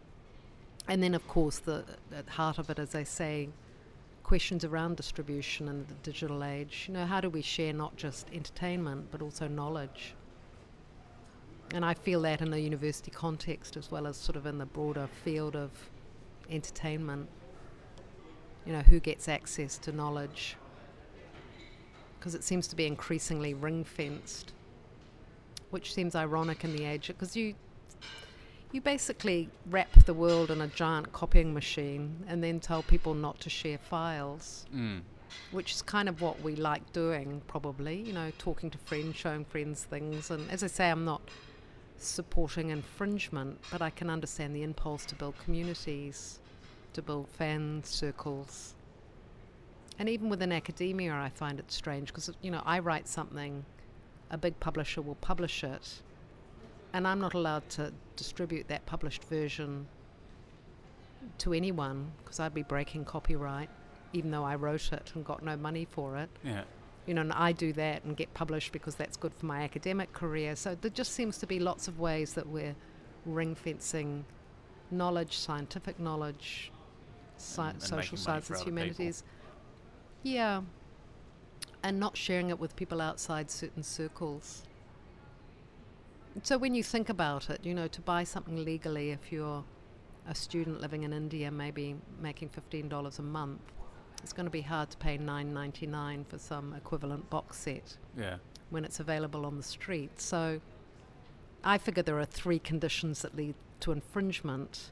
and 0.86 1.02
then, 1.02 1.14
of 1.16 1.26
course, 1.26 1.58
the 1.58 1.84
at 2.14 2.28
heart 2.28 2.58
of 2.58 2.70
it, 2.70 2.78
as 2.78 2.94
I 2.94 3.02
say, 3.02 3.48
questions 4.22 4.62
around 4.64 4.98
distribution 4.98 5.66
in 5.66 5.84
the 5.88 5.94
digital 6.04 6.44
age. 6.44 6.84
You 6.86 6.94
know, 6.94 7.06
how 7.06 7.20
do 7.20 7.28
we 7.28 7.42
share 7.42 7.72
not 7.72 7.96
just 7.96 8.28
entertainment 8.32 9.08
but 9.10 9.20
also 9.20 9.48
knowledge? 9.48 10.14
And 11.74 11.84
I 11.84 11.94
feel 11.94 12.22
that 12.22 12.40
in 12.40 12.50
the 12.50 12.60
university 12.60 13.10
context 13.10 13.76
as 13.76 13.90
well 13.90 14.06
as 14.06 14.16
sort 14.16 14.36
of 14.36 14.46
in 14.46 14.58
the 14.58 14.66
broader 14.66 15.08
field 15.24 15.54
of 15.54 15.70
entertainment. 16.50 17.28
You 18.64 18.72
know, 18.72 18.80
who 18.80 19.00
gets 19.00 19.28
access 19.28 19.78
to 19.78 19.92
knowledge? 19.92 20.56
Because 22.18 22.34
it 22.34 22.42
seems 22.42 22.66
to 22.68 22.76
be 22.76 22.86
increasingly 22.86 23.54
ring 23.54 23.84
fenced, 23.84 24.52
which 25.70 25.94
seems 25.94 26.14
ironic 26.14 26.64
in 26.64 26.74
the 26.74 26.84
age 26.84 27.06
because 27.08 27.36
you 27.36 27.54
you 28.70 28.82
basically 28.82 29.48
wrap 29.70 29.90
the 30.04 30.12
world 30.12 30.50
in 30.50 30.60
a 30.60 30.66
giant 30.66 31.10
copying 31.12 31.54
machine 31.54 32.22
and 32.28 32.44
then 32.44 32.60
tell 32.60 32.82
people 32.82 33.14
not 33.14 33.40
to 33.40 33.48
share 33.48 33.78
files, 33.78 34.66
Mm. 34.74 35.00
which 35.52 35.72
is 35.72 35.80
kind 35.80 36.06
of 36.06 36.20
what 36.20 36.42
we 36.42 36.54
like 36.54 36.92
doing, 36.92 37.40
probably, 37.46 37.96
you 38.02 38.12
know, 38.12 38.30
talking 38.36 38.68
to 38.70 38.76
friends, 38.76 39.16
showing 39.16 39.46
friends 39.46 39.84
things. 39.84 40.30
And 40.30 40.50
as 40.50 40.62
I 40.62 40.66
say, 40.66 40.90
I'm 40.90 41.06
not 41.06 41.22
supporting 42.04 42.70
infringement, 42.70 43.58
but 43.70 43.82
I 43.82 43.90
can 43.90 44.10
understand 44.10 44.54
the 44.54 44.62
impulse 44.62 45.04
to 45.06 45.14
build 45.14 45.34
communities, 45.38 46.40
to 46.92 47.02
build 47.02 47.28
fan 47.28 47.82
circles. 47.84 48.74
And 49.98 50.08
even 50.08 50.28
within 50.28 50.52
academia, 50.52 51.12
I 51.12 51.28
find 51.28 51.58
it 51.58 51.70
strange 51.72 52.08
because, 52.08 52.30
you 52.40 52.50
know, 52.50 52.62
I 52.64 52.78
write 52.78 53.08
something, 53.08 53.64
a 54.30 54.38
big 54.38 54.58
publisher 54.60 55.02
will 55.02 55.16
publish 55.16 55.64
it, 55.64 56.02
and 56.92 57.06
I'm 57.06 57.18
not 57.18 57.34
allowed 57.34 57.68
to 57.70 57.92
distribute 58.16 58.68
that 58.68 58.86
published 58.86 59.24
version 59.24 59.86
to 61.38 61.52
anyone 61.52 62.12
because 62.18 62.40
I'd 62.40 62.54
be 62.54 62.62
breaking 62.62 63.04
copyright, 63.04 63.68
even 64.12 64.30
though 64.30 64.44
I 64.44 64.54
wrote 64.54 64.92
it 64.92 65.12
and 65.14 65.24
got 65.24 65.42
no 65.42 65.56
money 65.56 65.86
for 65.90 66.16
it. 66.16 66.30
Yeah. 66.44 66.62
You 67.08 67.14
know, 67.14 67.22
and 67.22 67.32
I 67.32 67.52
do 67.52 67.72
that 67.72 68.04
and 68.04 68.14
get 68.16 68.32
published 68.34 68.70
because 68.70 68.94
that's 68.94 69.16
good 69.16 69.32
for 69.34 69.46
my 69.46 69.62
academic 69.62 70.12
career. 70.12 70.54
So 70.54 70.74
there 70.74 70.90
just 70.90 71.12
seems 71.12 71.38
to 71.38 71.46
be 71.46 71.58
lots 71.58 71.88
of 71.88 71.98
ways 71.98 72.34
that 72.34 72.46
we're 72.46 72.76
ring 73.24 73.54
fencing 73.54 74.26
knowledge, 74.90 75.38
scientific 75.38 75.98
knowledge, 75.98 76.70
sci- 77.38 77.62
And- 77.62 77.72
and 77.72 77.82
social 77.82 77.96
making 77.96 78.10
money 78.10 78.16
for 78.16 78.22
sciences, 78.22 78.50
other 78.50 78.58
people. 78.58 78.72
humanities. 78.72 79.24
Yeah. 80.22 80.62
And 81.82 81.98
not 81.98 82.16
sharing 82.16 82.50
it 82.50 82.58
with 82.58 82.76
people 82.76 83.00
outside 83.00 83.50
certain 83.50 83.82
circles. 83.82 84.64
So 86.42 86.58
when 86.58 86.74
you 86.74 86.82
think 86.84 87.08
about 87.08 87.48
it, 87.50 87.64
you 87.64 87.74
know, 87.74 87.88
to 87.88 88.00
buy 88.02 88.24
something 88.24 88.62
legally, 88.64 89.10
if 89.12 89.32
you're 89.32 89.64
a 90.26 90.34
student 90.34 90.80
living 90.80 91.02
in 91.04 91.12
India, 91.12 91.50
maybe 91.50 91.96
making 92.20 92.50
fifteen 92.50 92.88
dollars 92.88 93.18
a 93.18 93.22
month, 93.22 93.62
it's 94.22 94.32
going 94.32 94.46
to 94.46 94.50
be 94.50 94.62
hard 94.62 94.90
to 94.90 94.96
pay 94.96 95.16
nine 95.18 95.52
ninety 95.54 95.86
nine 95.86 96.24
for 96.28 96.38
some 96.38 96.72
equivalent 96.74 97.28
box 97.30 97.58
set 97.58 97.96
Yeah. 98.16 98.36
when 98.70 98.84
it's 98.84 99.00
available 99.00 99.46
on 99.46 99.56
the 99.56 99.62
street. 99.62 100.20
So 100.20 100.60
I 101.64 101.78
figure 101.78 102.02
there 102.02 102.18
are 102.18 102.24
three 102.24 102.58
conditions 102.58 103.22
that 103.22 103.36
lead 103.36 103.54
to 103.80 103.92
infringement. 103.92 104.90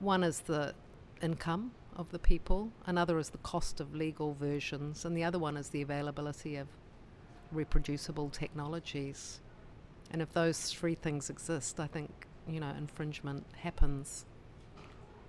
One 0.00 0.22
is 0.22 0.40
the 0.40 0.74
income 1.22 1.72
of 1.96 2.10
the 2.10 2.18
people, 2.18 2.70
another 2.86 3.18
is 3.18 3.30
the 3.30 3.38
cost 3.38 3.80
of 3.80 3.94
legal 3.94 4.34
versions, 4.34 5.04
and 5.04 5.16
the 5.16 5.24
other 5.24 5.38
one 5.38 5.56
is 5.56 5.70
the 5.70 5.80
availability 5.80 6.56
of 6.56 6.68
reproducible 7.52 8.28
technologies. 8.28 9.40
And 10.10 10.20
if 10.20 10.32
those 10.32 10.70
three 10.70 10.94
things 10.94 11.30
exist, 11.30 11.80
I 11.80 11.86
think, 11.86 12.26
you 12.46 12.60
know, 12.60 12.70
infringement 12.78 13.46
happens. 13.56 14.26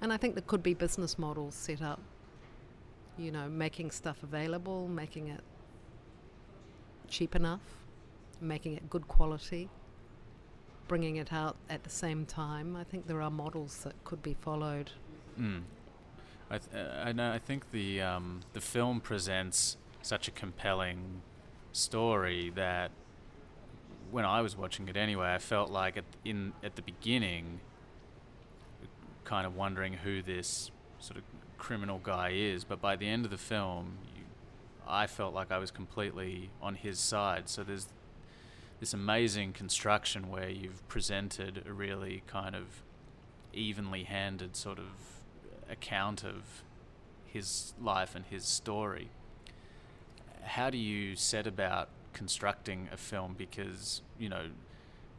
And 0.01 0.11
I 0.11 0.17
think 0.17 0.35
there 0.35 0.43
could 0.45 0.61
be 0.61 0.73
business 0.73 1.17
models 1.17 1.55
set 1.55 1.81
up, 1.81 2.01
you 3.17 3.31
know, 3.31 3.47
making 3.47 3.91
stuff 3.91 4.23
available, 4.23 4.87
making 4.87 5.27
it 5.27 5.41
cheap 7.07 7.35
enough, 7.35 7.61
making 8.41 8.73
it 8.73 8.89
good 8.89 9.07
quality, 9.07 9.69
bringing 10.87 11.15
it 11.15 11.33
out 11.33 11.55
at 11.69 11.83
the 11.83 11.89
same 11.89 12.25
time. 12.25 12.75
I 12.75 12.83
think 12.83 13.07
there 13.07 13.21
are 13.21 13.31
models 13.31 13.83
that 13.83 13.93
could 14.03 14.21
be 14.21 14.35
followed. 14.35 14.91
Mm. 15.39 15.63
I, 16.49 16.57
th- 16.57 16.71
uh, 16.73 17.03
I 17.03 17.11
know. 17.11 17.31
I 17.31 17.39
think 17.39 17.71
the 17.71 18.01
um, 18.01 18.41
the 18.53 18.61
film 18.61 19.01
presents 19.01 19.77
such 20.01 20.27
a 20.27 20.31
compelling 20.31 21.21
story 21.73 22.51
that 22.55 22.91
when 24.11 24.23
I 24.23 24.41
was 24.41 24.55
watching 24.55 24.87
it 24.87 24.95
anyway, 24.95 25.33
I 25.33 25.39
felt 25.39 25.69
like 25.69 25.97
at 25.97 26.05
in 26.23 26.53
at 26.63 26.75
the 26.75 26.81
beginning, 26.81 27.59
kind 29.25 29.45
of 29.45 29.55
wondering 29.55 29.93
who 29.93 30.21
this 30.21 30.71
sort 30.99 31.17
of 31.17 31.23
criminal 31.57 31.99
guy 32.03 32.31
is. 32.33 32.63
But 32.63 32.81
by 32.81 32.95
the 32.95 33.07
end 33.07 33.25
of 33.25 33.31
the 33.31 33.37
film, 33.37 33.97
you, 34.15 34.23
I 34.87 35.07
felt 35.07 35.33
like 35.33 35.51
I 35.51 35.57
was 35.57 35.71
completely 35.71 36.49
on 36.61 36.75
his 36.75 36.99
side. 36.99 37.49
So 37.49 37.63
there's 37.63 37.87
this 38.79 38.93
amazing 38.93 39.53
construction 39.53 40.29
where 40.29 40.49
you've 40.49 40.87
presented 40.87 41.63
a 41.67 41.73
really 41.73 42.23
kind 42.27 42.55
of 42.55 42.83
evenly 43.53 44.03
handed 44.03 44.55
sort 44.55 44.77
of 44.77 44.85
account 45.69 46.23
of 46.23 46.63
his 47.25 47.73
life 47.81 48.15
and 48.15 48.25
his 48.25 48.45
story. 48.45 49.09
How 50.43 50.69
do 50.69 50.77
you 50.77 51.15
set 51.15 51.47
about 51.47 51.89
constructing 52.13 52.89
a 52.91 52.97
film 52.97 53.35
because 53.37 54.01
you 54.17 54.27
know 54.27 54.45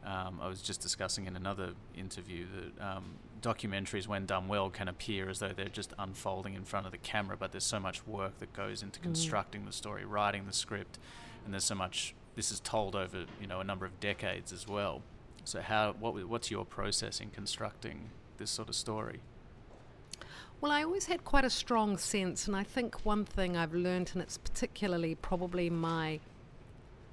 um, 0.05 0.39
I 0.41 0.47
was 0.47 0.61
just 0.61 0.81
discussing 0.81 1.27
in 1.27 1.35
another 1.35 1.71
interview 1.95 2.45
that 2.55 2.85
um, 2.85 3.05
documentaries, 3.41 4.07
when 4.07 4.25
done 4.25 4.47
well, 4.47 4.69
can 4.69 4.87
appear 4.87 5.29
as 5.29 5.39
though 5.39 5.53
they're 5.55 5.65
just 5.65 5.93
unfolding 5.97 6.53
in 6.53 6.63
front 6.63 6.85
of 6.85 6.91
the 6.91 6.97
camera, 6.97 7.37
but 7.37 7.51
there's 7.51 7.65
so 7.65 7.79
much 7.79 8.05
work 8.07 8.39
that 8.39 8.53
goes 8.53 8.83
into 8.83 8.99
mm. 8.99 9.03
constructing 9.03 9.65
the 9.65 9.71
story, 9.71 10.05
writing 10.05 10.45
the 10.45 10.53
script, 10.53 10.99
and 11.45 11.53
there's 11.53 11.63
so 11.63 11.75
much. 11.75 12.15
This 12.35 12.51
is 12.51 12.59
told 12.59 12.95
over 12.95 13.25
you 13.41 13.47
know 13.47 13.59
a 13.59 13.63
number 13.63 13.85
of 13.85 13.99
decades 13.99 14.53
as 14.53 14.67
well. 14.67 15.01
So 15.43 15.61
how 15.61 15.95
what 15.99 16.15
what's 16.27 16.51
your 16.51 16.65
process 16.65 17.19
in 17.19 17.29
constructing 17.31 18.09
this 18.37 18.51
sort 18.51 18.69
of 18.69 18.75
story? 18.75 19.19
Well, 20.61 20.71
I 20.71 20.83
always 20.83 21.05
had 21.05 21.23
quite 21.23 21.45
a 21.45 21.49
strong 21.49 21.97
sense, 21.97 22.47
and 22.47 22.55
I 22.55 22.63
think 22.63 23.05
one 23.05 23.23
thing 23.23 23.55
I've 23.55 23.73
learned, 23.73 24.11
and 24.13 24.21
it's 24.21 24.37
particularly 24.37 25.15
probably 25.15 25.69
my 25.69 26.19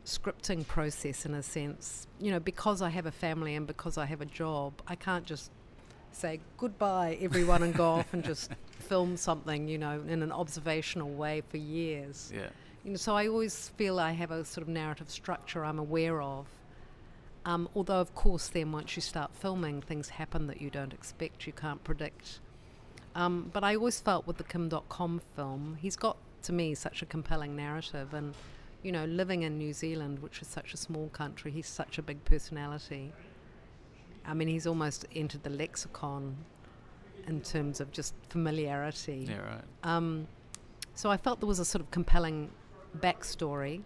scripting 0.04 0.66
process 0.66 1.26
in 1.26 1.34
a 1.34 1.42
sense, 1.42 2.06
you 2.20 2.30
know, 2.30 2.40
because 2.40 2.80
I 2.80 2.88
have 2.90 3.06
a 3.06 3.12
family 3.12 3.54
and 3.54 3.66
because 3.66 3.98
I 3.98 4.06
have 4.06 4.20
a 4.20 4.26
job, 4.26 4.74
I 4.86 4.94
can't 4.94 5.24
just 5.24 5.50
say 6.16 6.40
goodbye, 6.56 7.18
everyone, 7.20 7.62
and 7.62 7.74
go 7.74 7.84
off 7.84 8.12
and 8.12 8.24
just 8.24 8.50
film 8.78 9.16
something, 9.16 9.68
you 9.68 9.78
know, 9.78 10.02
in 10.08 10.22
an 10.22 10.32
observational 10.32 11.10
way 11.10 11.42
for 11.48 11.56
years. 11.56 12.32
Yeah. 12.34 12.48
You 12.84 12.92
know, 12.92 12.96
so 12.96 13.16
I 13.16 13.26
always 13.28 13.68
feel 13.70 13.98
I 13.98 14.12
have 14.12 14.30
a 14.30 14.44
sort 14.44 14.62
of 14.62 14.68
narrative 14.68 15.10
structure 15.10 15.64
I'm 15.64 15.78
aware 15.78 16.22
of. 16.22 16.46
Um, 17.44 17.68
although, 17.76 18.00
of 18.00 18.14
course, 18.14 18.48
then 18.48 18.72
once 18.72 18.96
you 18.96 19.02
start 19.02 19.30
filming, 19.34 19.80
things 19.80 20.08
happen 20.08 20.46
that 20.48 20.60
you 20.60 20.70
don't 20.70 20.92
expect, 20.92 21.46
you 21.46 21.52
can't 21.52 21.82
predict 21.84 22.40
um, 23.16 23.50
but 23.54 23.64
I 23.64 23.74
always 23.74 23.98
felt 23.98 24.26
with 24.26 24.36
the 24.36 24.44
Kim 24.44 24.68
Dotcom 24.68 25.22
film, 25.34 25.78
he's 25.80 25.96
got 25.96 26.18
to 26.42 26.52
me 26.52 26.74
such 26.74 27.00
a 27.00 27.06
compelling 27.06 27.56
narrative, 27.56 28.12
and 28.12 28.34
you 28.82 28.92
know, 28.92 29.06
living 29.06 29.42
in 29.42 29.56
New 29.56 29.72
Zealand, 29.72 30.18
which 30.20 30.42
is 30.42 30.48
such 30.48 30.74
a 30.74 30.76
small 30.76 31.08
country, 31.08 31.50
he's 31.50 31.66
such 31.66 31.96
a 31.96 32.02
big 32.02 32.22
personality. 32.26 33.12
I 34.26 34.34
mean, 34.34 34.48
he's 34.48 34.66
almost 34.66 35.06
entered 35.14 35.42
the 35.42 35.50
lexicon 35.50 36.36
in 37.26 37.40
terms 37.40 37.80
of 37.80 37.90
just 37.92 38.14
familiarity. 38.28 39.26
Yeah, 39.28 39.38
right. 39.38 39.64
Um, 39.82 40.26
so 40.94 41.10
I 41.10 41.16
felt 41.16 41.40
there 41.40 41.48
was 41.48 41.58
a 41.58 41.64
sort 41.64 41.82
of 41.82 41.90
compelling 41.90 42.50
backstory, 42.98 43.82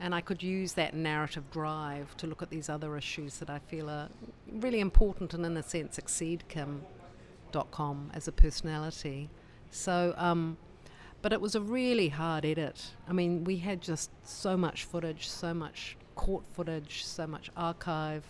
and 0.00 0.14
I 0.14 0.20
could 0.20 0.42
use 0.42 0.72
that 0.74 0.94
narrative 0.94 1.50
drive 1.50 2.16
to 2.18 2.26
look 2.26 2.42
at 2.42 2.50
these 2.50 2.68
other 2.68 2.96
issues 2.96 3.38
that 3.38 3.48
I 3.48 3.60
feel 3.60 3.88
are 3.88 4.08
really 4.50 4.80
important 4.80 5.34
and, 5.34 5.46
in 5.46 5.56
a 5.56 5.62
sense, 5.62 5.98
exceed 5.98 6.44
Kim 6.48 6.82
com 7.70 8.10
as 8.14 8.26
a 8.28 8.32
personality. 8.32 9.28
So, 9.70 10.14
um, 10.16 10.56
but 11.20 11.32
it 11.32 11.40
was 11.40 11.54
a 11.54 11.60
really 11.60 12.08
hard 12.08 12.44
edit. 12.44 12.94
I 13.08 13.12
mean, 13.12 13.44
we 13.44 13.58
had 13.58 13.80
just 13.80 14.10
so 14.24 14.56
much 14.56 14.84
footage, 14.84 15.28
so 15.28 15.54
much 15.54 15.96
court 16.14 16.44
footage, 16.52 17.04
so 17.04 17.26
much 17.26 17.50
archive. 17.56 18.24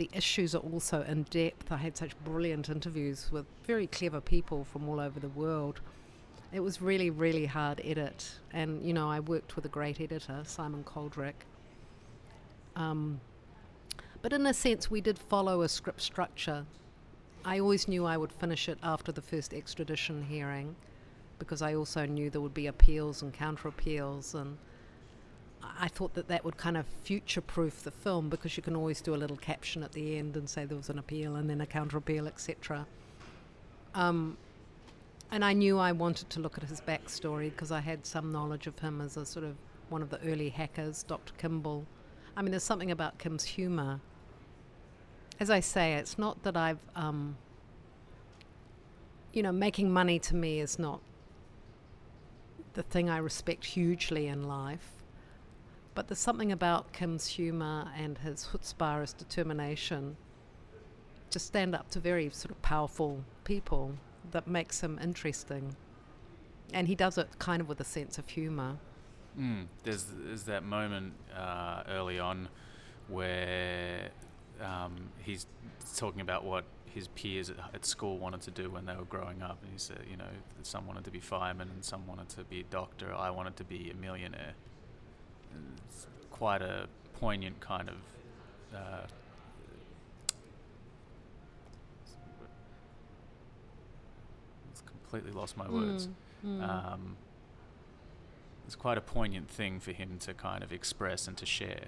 The 0.00 0.08
issues 0.14 0.54
are 0.54 0.62
also 0.72 1.02
in 1.02 1.24
depth. 1.24 1.70
I 1.70 1.76
had 1.76 1.94
such 1.94 2.18
brilliant 2.24 2.70
interviews 2.70 3.28
with 3.30 3.44
very 3.66 3.86
clever 3.86 4.18
people 4.22 4.64
from 4.64 4.88
all 4.88 4.98
over 4.98 5.20
the 5.20 5.28
world. 5.28 5.82
It 6.54 6.60
was 6.60 6.80
really, 6.80 7.10
really 7.10 7.44
hard 7.44 7.82
edit. 7.84 8.30
And, 8.50 8.82
you 8.82 8.94
know, 8.94 9.10
I 9.10 9.20
worked 9.20 9.56
with 9.56 9.66
a 9.66 9.68
great 9.68 10.00
editor, 10.00 10.40
Simon 10.46 10.84
Coldrick. 10.84 11.44
Um, 12.76 13.20
but 14.22 14.32
in 14.32 14.46
a 14.46 14.54
sense, 14.54 14.90
we 14.90 15.02
did 15.02 15.18
follow 15.18 15.60
a 15.60 15.68
script 15.68 16.00
structure 16.00 16.64
I 17.44 17.58
always 17.58 17.88
knew 17.88 18.04
I 18.04 18.16
would 18.16 18.32
finish 18.32 18.68
it 18.68 18.78
after 18.82 19.12
the 19.12 19.22
first 19.22 19.54
extradition 19.54 20.22
hearing 20.22 20.76
because 21.38 21.62
I 21.62 21.74
also 21.74 22.04
knew 22.04 22.28
there 22.28 22.42
would 22.42 22.52
be 22.52 22.66
appeals 22.66 23.22
and 23.22 23.32
counter 23.32 23.68
appeals 23.68 24.34
and 24.34 24.58
I 25.62 25.88
thought 25.88 26.14
that 26.14 26.28
that 26.28 26.44
would 26.44 26.56
kind 26.56 26.76
of 26.76 26.86
future 27.04 27.40
proof 27.40 27.82
the 27.82 27.90
film 27.90 28.28
because 28.28 28.56
you 28.56 28.62
can 28.62 28.76
always 28.76 29.00
do 29.00 29.14
a 29.14 29.16
little 29.16 29.36
caption 29.36 29.82
at 29.82 29.92
the 29.92 30.16
end 30.18 30.36
and 30.36 30.48
say 30.48 30.64
there 30.64 30.76
was 30.76 30.88
an 30.90 30.98
appeal 30.98 31.36
and 31.36 31.48
then 31.48 31.60
a 31.60 31.66
counter 31.66 31.98
appeal, 31.98 32.26
etc. 32.26 32.86
Um, 33.94 34.36
and 35.30 35.44
I 35.44 35.52
knew 35.52 35.78
I 35.78 35.92
wanted 35.92 36.30
to 36.30 36.40
look 36.40 36.58
at 36.58 36.64
his 36.64 36.80
backstory 36.80 37.50
because 37.50 37.72
I 37.72 37.80
had 37.80 38.06
some 38.06 38.32
knowledge 38.32 38.66
of 38.66 38.78
him 38.78 39.00
as 39.00 39.16
a 39.16 39.26
sort 39.26 39.44
of 39.44 39.56
one 39.88 40.02
of 40.02 40.10
the 40.10 40.20
early 40.22 40.48
hackers, 40.48 41.02
Dr. 41.02 41.32
Kimble. 41.34 41.84
I 42.36 42.42
mean, 42.42 42.52
there's 42.52 42.64
something 42.64 42.90
about 42.90 43.18
Kim's 43.18 43.44
humour 43.44 44.00
as 45.40 45.48
I 45.48 45.60
say, 45.60 45.94
it's 45.94 46.18
not 46.18 46.42
that 46.42 46.54
I've, 46.54 46.78
um, 46.94 47.38
you 49.32 49.42
know, 49.42 49.52
making 49.52 49.90
money 49.90 50.18
to 50.18 50.36
me 50.36 50.60
is 50.60 50.78
not 50.78 51.00
the 52.74 52.82
thing 52.82 53.08
I 53.08 53.16
respect 53.16 53.64
hugely 53.64 54.26
in 54.26 54.46
life. 54.46 54.99
But 56.00 56.08
there's 56.08 56.18
something 56.18 56.50
about 56.50 56.94
Kim's 56.94 57.26
humour 57.26 57.92
and 57.94 58.16
his 58.16 58.48
chutzpah, 58.50 59.02
his 59.02 59.12
determination, 59.12 60.16
to 61.28 61.38
stand 61.38 61.74
up 61.74 61.90
to 61.90 62.00
very 62.00 62.30
sort 62.30 62.52
of 62.52 62.62
powerful 62.62 63.22
people 63.44 63.92
that 64.30 64.46
makes 64.46 64.80
him 64.80 64.98
interesting. 65.02 65.76
And 66.72 66.88
he 66.88 66.94
does 66.94 67.18
it 67.18 67.28
kind 67.38 67.60
of 67.60 67.68
with 67.68 67.80
a 67.80 67.84
sense 67.84 68.16
of 68.16 68.26
humour. 68.30 68.78
Mm, 69.38 69.66
there's, 69.84 70.06
there's 70.24 70.44
that 70.44 70.64
moment 70.64 71.12
uh, 71.36 71.82
early 71.86 72.18
on 72.18 72.48
where 73.08 74.08
um, 74.58 75.10
he's 75.18 75.46
talking 75.96 76.22
about 76.22 76.46
what 76.46 76.64
his 76.86 77.08
peers 77.08 77.50
at, 77.50 77.56
at, 77.74 77.84
school 77.84 78.16
wanted 78.16 78.40
to 78.40 78.50
do 78.50 78.70
when 78.70 78.86
they 78.86 78.96
were 78.96 79.04
growing 79.04 79.42
up. 79.42 79.58
And 79.62 79.70
he 79.70 79.78
said, 79.78 79.98
you 80.10 80.16
know, 80.16 80.24
some 80.62 80.86
wanted 80.86 81.04
to 81.04 81.10
be 81.10 81.20
firemen 81.20 81.68
and 81.68 81.84
some 81.84 82.06
wanted 82.06 82.30
to 82.30 82.44
be 82.44 82.60
a 82.60 82.64
doctor. 82.70 83.14
I 83.14 83.28
wanted 83.28 83.56
to 83.56 83.64
be 83.64 83.90
a 83.90 83.94
millionaire. 84.00 84.54
It's 85.86 86.06
quite 86.30 86.62
a 86.62 86.86
poignant 87.20 87.60
kind 87.60 87.88
of. 87.88 87.96
Uh, 88.74 89.06
it's 94.70 94.82
completely 94.82 95.32
lost 95.32 95.56
my 95.56 95.68
words. 95.68 96.08
Mm, 96.46 96.58
mm. 96.58 96.68
Um, 96.68 97.16
it's 98.66 98.76
quite 98.76 98.96
a 98.96 99.00
poignant 99.00 99.50
thing 99.50 99.80
for 99.80 99.92
him 99.92 100.18
to 100.20 100.32
kind 100.32 100.62
of 100.62 100.72
express 100.72 101.26
and 101.26 101.36
to 101.38 101.46
share. 101.46 101.86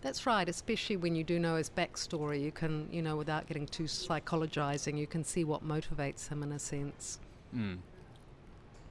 That's 0.00 0.26
right, 0.26 0.48
especially 0.48 0.96
when 0.96 1.16
you 1.16 1.24
do 1.24 1.38
know 1.38 1.56
his 1.56 1.68
backstory. 1.68 2.40
You 2.40 2.52
can, 2.52 2.88
you 2.92 3.02
know, 3.02 3.16
without 3.16 3.46
getting 3.46 3.66
too 3.66 3.84
psychologizing, 3.84 4.96
you 4.96 5.06
can 5.06 5.24
see 5.24 5.44
what 5.44 5.66
motivates 5.66 6.28
him 6.28 6.42
in 6.42 6.52
a 6.52 6.58
sense. 6.58 7.18
Mm. 7.54 7.78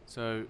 So, 0.05 0.45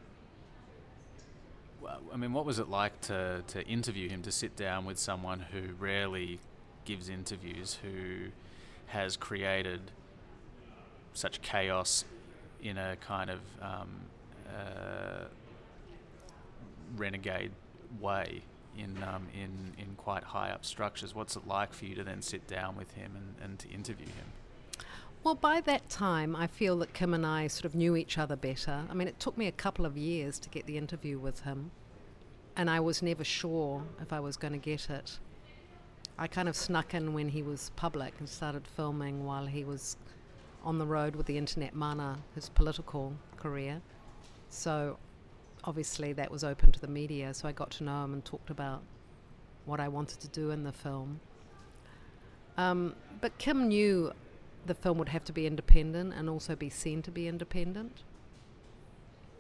I 2.14 2.18
mean, 2.18 2.34
what 2.34 2.46
was 2.46 2.60
it 2.60 2.70
like 2.70 3.00
to, 3.02 3.44
to 3.48 3.66
interview 3.66 4.10
him, 4.10 4.22
to 4.24 4.32
sit 4.32 4.56
down 4.56 4.86
with 4.86 4.98
someone 4.98 5.40
who 5.52 5.74
rarely 5.80 6.40
gives 6.86 7.10
interviews, 7.10 7.80
who 7.82 8.32
has 8.88 9.18
created 9.18 9.92
such 11.14 11.42
chaos 11.42 12.06
in 12.62 12.78
a 12.78 12.96
kind 12.98 13.30
of 13.30 13.40
um, 13.62 13.90
uh, 14.50 15.26
renegade 16.96 17.52
way? 18.00 18.44
in 18.78 19.04
um, 19.04 19.28
in 19.34 19.74
in 19.78 19.96
quite 19.96 20.24
high 20.24 20.52
up 20.52 20.64
structures. 20.64 21.16
What's 21.16 21.36
it 21.36 21.48
like 21.48 21.74
for 21.74 21.86
you 21.86 21.96
to 21.96 22.04
then 22.04 22.22
sit 22.22 22.48
down 22.48 22.76
with 22.76 22.94
him 22.94 23.14
and, 23.16 23.36
and 23.44 23.60
to 23.60 23.70
interview 23.70 24.06
him? 24.06 24.32
Well, 25.28 25.36
by 25.36 25.60
that 25.60 25.90
time, 25.90 26.38
I 26.38 26.48
feel 26.48 26.78
that 26.78 26.94
Kim 26.94 27.14
and 27.14 27.26
I 27.26 27.48
sort 27.48 27.66
of 27.66 27.76
knew 27.76 27.98
each 27.98 28.18
other 28.18 28.38
better. 28.38 28.86
I 28.90 28.94
mean, 28.94 29.10
it 29.10 29.20
took 29.20 29.38
me 29.38 29.48
a 29.48 29.52
couple 29.52 29.86
of 29.86 29.98
years 29.98 30.40
to 30.40 30.48
get 30.48 30.66
the 30.68 30.78
interview 30.78 31.20
with 31.20 31.42
him, 31.42 31.72
and 32.56 32.70
I 32.70 32.80
was 32.80 33.02
never 33.02 33.26
sure 33.26 33.84
if 34.02 34.14
I 34.14 34.22
was 34.22 34.38
going 34.38 34.54
to 34.54 34.58
get 34.58 34.90
it. 34.90 35.20
I 36.18 36.28
kind 36.28 36.48
of 36.48 36.56
snuck 36.56 36.94
in 36.94 37.14
when 37.14 37.28
he 37.28 37.44
was 37.44 37.72
public 37.76 38.14
and 38.20 38.30
started 38.30 38.66
filming 38.66 39.26
while 39.26 39.46
he 39.46 39.66
was 39.66 39.98
on 40.64 40.78
the 40.78 40.88
road 40.88 41.14
with 41.14 41.26
the 41.26 41.38
Internet 41.38 41.76
Mana, 41.76 42.20
his 42.34 42.48
political 42.48 43.12
career. 43.36 43.82
So 44.50 44.98
obviously 45.66 46.14
that 46.14 46.32
was 46.32 46.46
open 46.46 46.72
to 46.72 46.80
the 46.80 46.88
media, 46.88 47.34
so 47.34 47.50
I 47.50 47.52
got 47.52 47.72
to 47.72 47.84
know 47.84 48.06
him 48.06 48.14
and 48.14 48.24
talked 48.24 48.50
about 48.50 48.82
what 49.66 49.82
I 49.82 49.90
wanted 49.90 50.22
to 50.22 50.30
do 50.30 50.52
in 50.52 50.64
the 50.64 50.72
film. 50.72 51.20
Um, 52.56 52.96
but 53.20 53.38
Kim 53.38 53.68
knew 53.68 54.14
the 54.68 54.76
film 54.76 54.98
would 54.98 55.10
have 55.10 55.24
to 55.26 55.34
be 55.34 55.48
independent 55.48 56.14
and 56.14 56.30
also 56.30 56.56
be 56.56 56.70
seen 56.70 57.02
to 57.04 57.12
be 57.12 57.28
independent. 57.28 58.04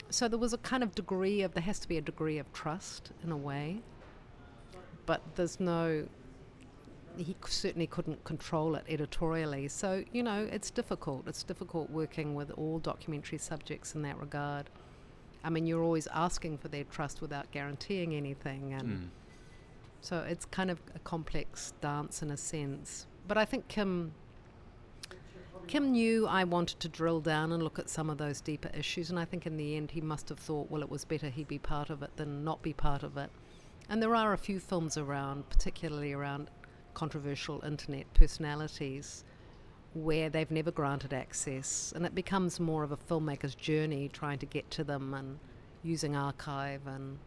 So 0.10 0.28
there 0.28 0.40
was 0.40 0.54
a 0.54 0.58
kind 0.60 0.84
of 0.84 0.96
degree 0.96 1.42
of, 1.42 1.54
there 1.54 1.64
has 1.64 1.80
to 1.80 1.88
be 1.88 1.98
a 1.98 2.02
degree 2.02 2.38
of 2.38 2.52
trust 2.54 3.12
in 3.24 3.32
a 3.32 3.38
way, 3.38 3.82
but 5.06 5.22
there's 5.36 5.60
no, 5.60 6.08
he 7.18 7.36
certainly 7.46 7.88
couldn't 7.88 8.24
control 8.24 8.76
it 8.76 8.86
editorially. 8.88 9.68
So, 9.68 10.06
you 10.14 10.24
know, 10.24 10.48
it's 10.50 10.72
difficult. 10.72 11.28
It's 11.28 11.44
difficult 11.44 11.90
working 11.90 12.36
with 12.36 12.52
all 12.52 12.80
documentary 12.80 13.38
subjects 13.38 13.96
in 13.96 14.02
that 14.04 14.18
regard. 14.18 14.70
I 15.44 15.50
mean, 15.50 15.68
you're 15.68 15.84
always 15.84 16.08
asking 16.08 16.58
for 16.60 16.70
their 16.70 16.86
trust 16.86 17.22
without 17.22 17.52
guaranteeing 17.52 18.16
anything, 18.16 18.74
and 18.74 18.90
mm. 18.90 19.08
so 20.02 20.20
it's 20.20 20.46
kind 20.46 20.72
of 20.72 20.82
a 20.96 21.00
complex 21.00 21.74
dance 21.80 22.22
in 22.22 22.32
a 22.32 22.38
sense. 22.38 23.08
But 23.28 23.38
I 23.38 23.46
think 23.46 23.68
Kim. 23.68 24.14
Kim 25.68 25.92
knew 25.92 26.26
I 26.26 26.46
wanted 26.46 26.80
to 26.80 26.88
drill 26.88 27.20
down 27.20 27.52
and 27.52 27.62
look 27.62 27.78
at 27.78 27.90
some 27.90 28.10
of 28.10 28.18
those 28.18 28.40
deeper 28.40 28.72
issues, 28.74 29.10
and 29.10 29.20
I 29.20 29.26
think 29.26 29.46
in 29.46 29.58
the 29.58 29.76
end 29.76 29.92
he 29.92 30.00
must 30.00 30.30
have 30.30 30.40
thought, 30.40 30.72
well, 30.72 30.82
it 30.82 30.90
was 30.90 31.04
better 31.04 31.28
he 31.28 31.44
be 31.44 31.60
part 31.60 31.90
of 31.90 32.02
it 32.02 32.16
than 32.16 32.46
not 32.46 32.62
be 32.62 32.72
part 32.72 33.04
of 33.04 33.18
it. 33.18 33.30
And 33.90 34.02
there 34.02 34.16
are 34.16 34.32
a 34.32 34.38
few 34.38 34.62
films 34.62 34.98
around, 34.98 35.50
particularly 35.50 36.14
around 36.14 36.50
controversial 36.94 37.62
internet 37.66 38.12
personalities, 38.14 39.26
where 39.94 40.30
they've 40.30 40.52
never 40.52 40.72
granted 40.72 41.14
access, 41.14 41.92
and 41.94 42.06
it 42.06 42.16
becomes 42.16 42.62
more 42.62 42.84
of 42.84 42.94
a 42.94 42.98
filmmaker's 42.98 43.56
journey 43.56 44.08
trying 44.08 44.40
to 44.40 44.46
get 44.46 44.72
to 44.72 44.86
them 44.86 45.14
and 45.14 45.38
using 45.84 46.16
archive 46.16 46.88
and 46.88 47.18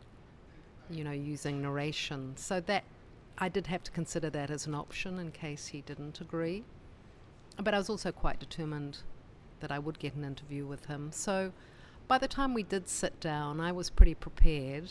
you 0.89 1.05
know 1.05 1.13
using 1.13 1.61
narration. 1.61 2.33
So 2.37 2.61
that 2.61 2.85
I 3.37 3.51
did 3.51 3.67
have 3.67 3.83
to 3.85 3.91
consider 3.91 4.31
that 4.31 4.51
as 4.51 4.67
an 4.67 4.75
option 4.75 5.19
in 5.19 5.31
case 5.31 5.67
he 5.67 5.83
didn't 5.83 6.23
agree. 6.23 6.65
But 7.57 7.75
I 7.75 7.79
was 7.79 7.91
also 7.91 8.13
quite 8.13 8.41
determined 8.41 8.99
that 9.61 9.71
I 9.71 9.79
would 9.79 9.99
get 9.99 10.15
an 10.15 10.25
interview 10.25 10.67
with 10.67 10.87
him. 10.87 11.11
So 11.13 11.53
by 12.09 12.19
the 12.19 12.29
time 12.29 12.55
we 12.55 12.63
did 12.63 12.89
sit 12.89 13.21
down, 13.21 13.61
I 13.61 13.73
was 13.73 13.91
pretty 13.91 14.15
prepared. 14.15 14.91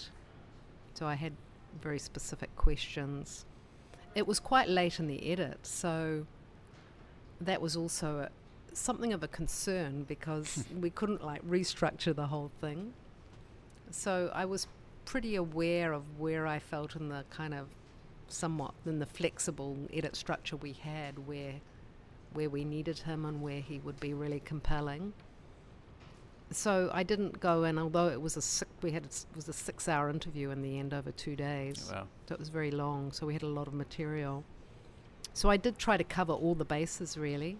So 0.93 1.05
I 1.05 1.15
had 1.15 1.33
very 1.81 1.99
specific 1.99 2.55
questions. 2.55 3.45
It 4.15 4.27
was 4.27 4.39
quite 4.39 4.69
late 4.69 4.99
in 4.99 5.07
the 5.07 5.31
edit, 5.31 5.59
so 5.65 6.25
that 7.41 7.61
was 7.61 7.75
also 7.75 8.19
a, 8.19 8.75
something 8.75 9.13
of 9.13 9.23
a 9.23 9.27
concern 9.27 10.03
because 10.03 10.65
we 10.79 10.89
couldn't 10.89 11.23
like 11.23 11.47
restructure 11.47 12.15
the 12.15 12.27
whole 12.27 12.51
thing. 12.59 12.93
So 13.91 14.31
I 14.33 14.45
was 14.45 14.67
pretty 15.05 15.35
aware 15.35 15.93
of 15.93 16.03
where 16.19 16.45
I 16.45 16.59
felt 16.59 16.95
in 16.95 17.09
the 17.09 17.25
kind 17.29 17.53
of 17.53 17.67
somewhat 18.27 18.73
in 18.85 18.99
the 18.99 19.05
flexible 19.05 19.77
edit 19.91 20.15
structure 20.15 20.55
we 20.55 20.73
had 20.73 21.27
where 21.27 21.55
where 22.33 22.49
we 22.49 22.63
needed 22.63 22.99
him 22.99 23.25
and 23.25 23.41
where 23.41 23.59
he 23.59 23.79
would 23.79 23.99
be 23.99 24.13
really 24.13 24.41
compelling. 24.41 25.13
So 26.51 26.89
I 26.93 27.03
didn't 27.03 27.39
go 27.39 27.63
in, 27.63 27.77
although 27.77 28.07
it 28.07 28.21
was 28.21 28.35
a 28.37 28.41
six, 28.41 28.71
we 28.81 28.91
had 28.91 29.05
it 29.05 29.25
was 29.35 29.47
a 29.47 29.53
six-hour 29.53 30.09
interview 30.09 30.49
in 30.49 30.61
the 30.61 30.79
end 30.79 30.93
over 30.93 31.11
two 31.11 31.35
days. 31.35 31.89
Wow. 31.91 32.07
So 32.27 32.33
it 32.33 32.39
was 32.39 32.49
very 32.49 32.71
long. 32.71 33.11
So 33.11 33.27
we 33.27 33.33
had 33.33 33.43
a 33.43 33.47
lot 33.47 33.67
of 33.67 33.73
material. 33.73 34.43
So 35.33 35.49
I 35.49 35.57
did 35.57 35.77
try 35.77 35.95
to 35.95 36.03
cover 36.03 36.33
all 36.33 36.55
the 36.55 36.65
bases 36.65 37.17
really, 37.17 37.57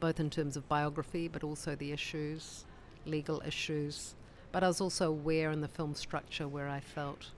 both 0.00 0.20
in 0.20 0.28
terms 0.28 0.56
of 0.56 0.68
biography, 0.68 1.28
but 1.28 1.42
also 1.42 1.74
the 1.74 1.92
issues, 1.92 2.66
legal 3.06 3.42
issues. 3.46 4.14
But 4.52 4.62
I 4.62 4.66
was 4.66 4.82
also 4.82 5.08
aware 5.08 5.50
in 5.50 5.62
the 5.62 5.68
film 5.68 5.94
structure 5.94 6.46
where 6.46 6.68
I 6.68 6.80
felt 6.80 7.30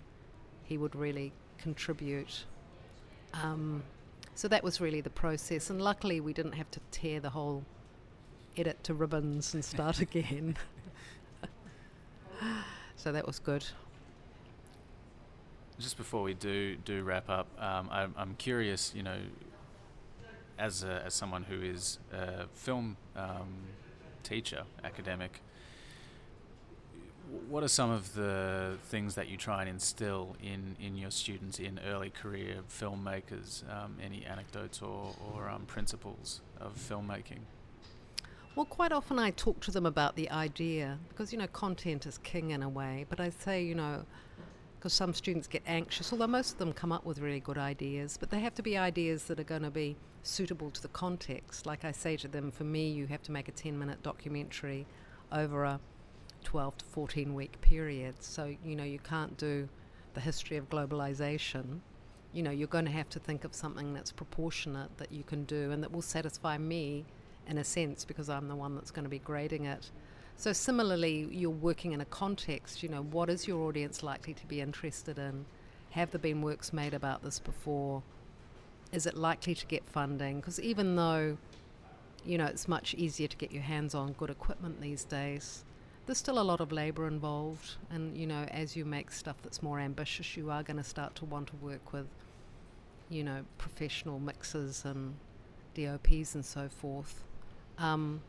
he 0.64 0.77
would 0.77 0.96
really 0.96 1.33
contribute. 1.59 2.44
Um, 3.35 3.85
so 4.34 4.48
that 4.48 4.62
was 4.62 4.80
really 4.80 5.00
the 5.00 5.10
process, 5.10 5.70
and 5.70 5.80
luckily 5.80 6.20
we 6.20 6.32
didn't 6.32 6.52
have 6.52 6.70
to 6.72 6.80
tear 6.90 7.20
the 7.20 7.30
whole 7.30 7.64
edit 8.56 8.82
to 8.84 8.94
ribbons 8.94 9.54
and 9.54 9.64
start 9.64 10.00
again. 10.00 10.56
so 12.96 13.12
that 13.12 13.26
was 13.26 13.38
good. 13.38 13.64
Just 15.78 15.96
before 15.96 16.22
we 16.22 16.34
do 16.34 16.76
do 16.76 17.02
wrap 17.02 17.28
up, 17.28 17.48
um, 17.58 17.88
I'm, 17.90 18.14
I'm 18.16 18.34
curious. 18.36 18.92
You 18.94 19.02
know, 19.02 19.18
as 20.58 20.84
a, 20.84 21.02
as 21.04 21.14
someone 21.14 21.44
who 21.44 21.60
is 21.60 21.98
a 22.12 22.46
film 22.54 22.96
um, 23.16 23.48
teacher, 24.22 24.62
academic, 24.84 25.40
what 27.48 27.62
are 27.62 27.68
some 27.68 27.90
of 27.90 28.14
the 28.14 28.76
things 28.84 29.14
that 29.14 29.28
you 29.28 29.37
try 29.37 29.60
and 29.60 29.68
instill 29.68 30.37
in, 30.42 30.76
in 30.80 30.96
your 30.96 31.10
students 31.10 31.58
in 31.58 31.80
early 31.87 32.10
career 32.10 32.56
filmmakers? 32.68 33.62
Um, 33.70 33.96
any 34.02 34.24
anecdotes 34.24 34.82
or, 34.82 35.14
or 35.32 35.48
um, 35.48 35.62
principles 35.66 36.40
of 36.60 36.76
filmmaking? 36.76 37.40
Well, 38.56 38.66
quite 38.66 38.92
often 38.92 39.18
I 39.18 39.30
talk 39.30 39.60
to 39.60 39.70
them 39.70 39.84
about 39.84 40.14
the 40.14 40.30
idea 40.30 40.98
because, 41.08 41.32
you 41.32 41.38
know, 41.38 41.48
content 41.48 42.06
is 42.06 42.18
king 42.18 42.50
in 42.50 42.62
a 42.62 42.68
way. 42.68 43.04
But 43.08 43.20
I 43.20 43.30
say, 43.30 43.64
you 43.64 43.74
know, 43.74 44.04
because 44.78 44.92
some 44.92 45.14
students 45.14 45.48
get 45.48 45.62
anxious, 45.66 46.12
although 46.12 46.26
most 46.26 46.52
of 46.52 46.58
them 46.58 46.72
come 46.72 46.92
up 46.92 47.04
with 47.04 47.18
really 47.18 47.40
good 47.40 47.58
ideas, 47.58 48.16
but 48.18 48.30
they 48.30 48.40
have 48.40 48.54
to 48.54 48.62
be 48.62 48.76
ideas 48.76 49.24
that 49.24 49.40
are 49.40 49.44
going 49.44 49.62
to 49.62 49.70
be 49.70 49.96
suitable 50.22 50.70
to 50.70 50.82
the 50.82 50.88
context. 50.88 51.66
Like 51.66 51.84
I 51.84 51.90
say 51.90 52.16
to 52.18 52.28
them, 52.28 52.50
for 52.50 52.64
me, 52.64 52.90
you 52.90 53.06
have 53.06 53.22
to 53.22 53.32
make 53.32 53.48
a 53.48 53.52
10 53.52 53.78
minute 53.78 54.02
documentary 54.02 54.87
over 55.32 55.64
a 55.64 55.80
12 56.44 56.78
to 56.78 56.85
14 56.85 57.35
week 57.35 57.61
period. 57.61 58.22
So, 58.22 58.54
you 58.64 58.76
know, 58.76 58.85
you 58.85 58.98
can't 59.00 59.37
do 59.37 59.68
the 60.14 60.20
history 60.20 60.57
of 60.57 60.68
globalization. 60.68 61.80
You 62.33 62.42
know, 62.42 62.50
you're 62.50 62.68
going 62.68 62.85
to 62.85 62.90
have 62.92 63.09
to 63.11 63.18
think 63.18 63.44
of 63.44 63.54
something 63.54 63.92
that's 63.92 64.12
proportionate 64.12 64.96
that 64.98 65.12
you 65.12 65.24
can 65.24 65.44
do 65.44 65.72
and 65.72 65.83
that 65.83 65.92
will 65.92 66.02
satisfy 66.02 66.59
me 66.59 67.04
in 67.48 67.59
a 67.59 67.64
sense 67.64 68.04
because 68.04 68.28
I'm 68.28 68.48
the 68.48 68.57
one 68.57 68.74
that's 68.74 68.90
going 68.90 69.04
to 69.04 69.11
be 69.11 69.18
grading 69.18 69.64
it. 69.64 69.90
So, 70.37 70.52
similarly, 70.52 71.28
you're 71.30 71.50
working 71.50 71.92
in 71.92 72.00
a 72.00 72.07
context, 72.07 72.83
you 72.83 72.88
know, 72.88 73.02
what 73.02 73.30
is 73.30 73.46
your 73.46 73.68
audience 73.68 74.02
likely 74.02 74.35
to 74.35 74.46
be 74.46 74.61
interested 74.61 75.18
in? 75.18 75.44
Have 75.90 76.11
there 76.11 76.18
been 76.18 76.42
works 76.42 76.72
made 76.72 76.92
about 76.92 77.22
this 77.22 77.38
before? 77.38 78.02
Is 78.90 79.07
it 79.07 79.16
likely 79.16 79.54
to 79.54 79.66
get 79.66 79.88
funding? 79.88 80.40
Because 80.40 80.61
even 80.61 80.96
though, 80.96 81.38
you 82.24 82.37
know, 82.37 82.46
it's 82.46 82.66
much 82.66 82.94
easier 82.94 83.28
to 83.28 83.37
get 83.37 83.52
your 83.52 83.62
hands 83.62 83.94
on 83.94 84.12
good 84.12 84.30
equipment 84.30 84.80
these 84.80 85.04
days, 85.04 85.64
there's 86.06 86.18
still 86.18 86.38
a 86.38 86.42
lot 86.42 86.60
of 86.60 86.72
labour 86.72 87.06
involved. 87.06 87.76
And, 87.90 88.16
you 88.16 88.26
know, 88.26 88.44
as 88.50 88.76
you 88.76 88.84
make 88.84 89.10
stuff 89.10 89.36
that's 89.42 89.62
more 89.62 89.80
ambitious, 89.80 90.36
you 90.36 90.50
are 90.50 90.62
going 90.62 90.76
to 90.76 90.84
start 90.84 91.14
to 91.16 91.24
want 91.24 91.48
to 91.48 91.56
work 91.56 91.92
with, 91.92 92.06
you 93.08 93.24
know, 93.24 93.44
professional 93.58 94.18
mixers 94.18 94.84
and 94.84 95.14
DOPs 95.74 96.34
and 96.34 96.44
so 96.44 96.68
forth. 96.68 97.24
Um, 97.78 98.20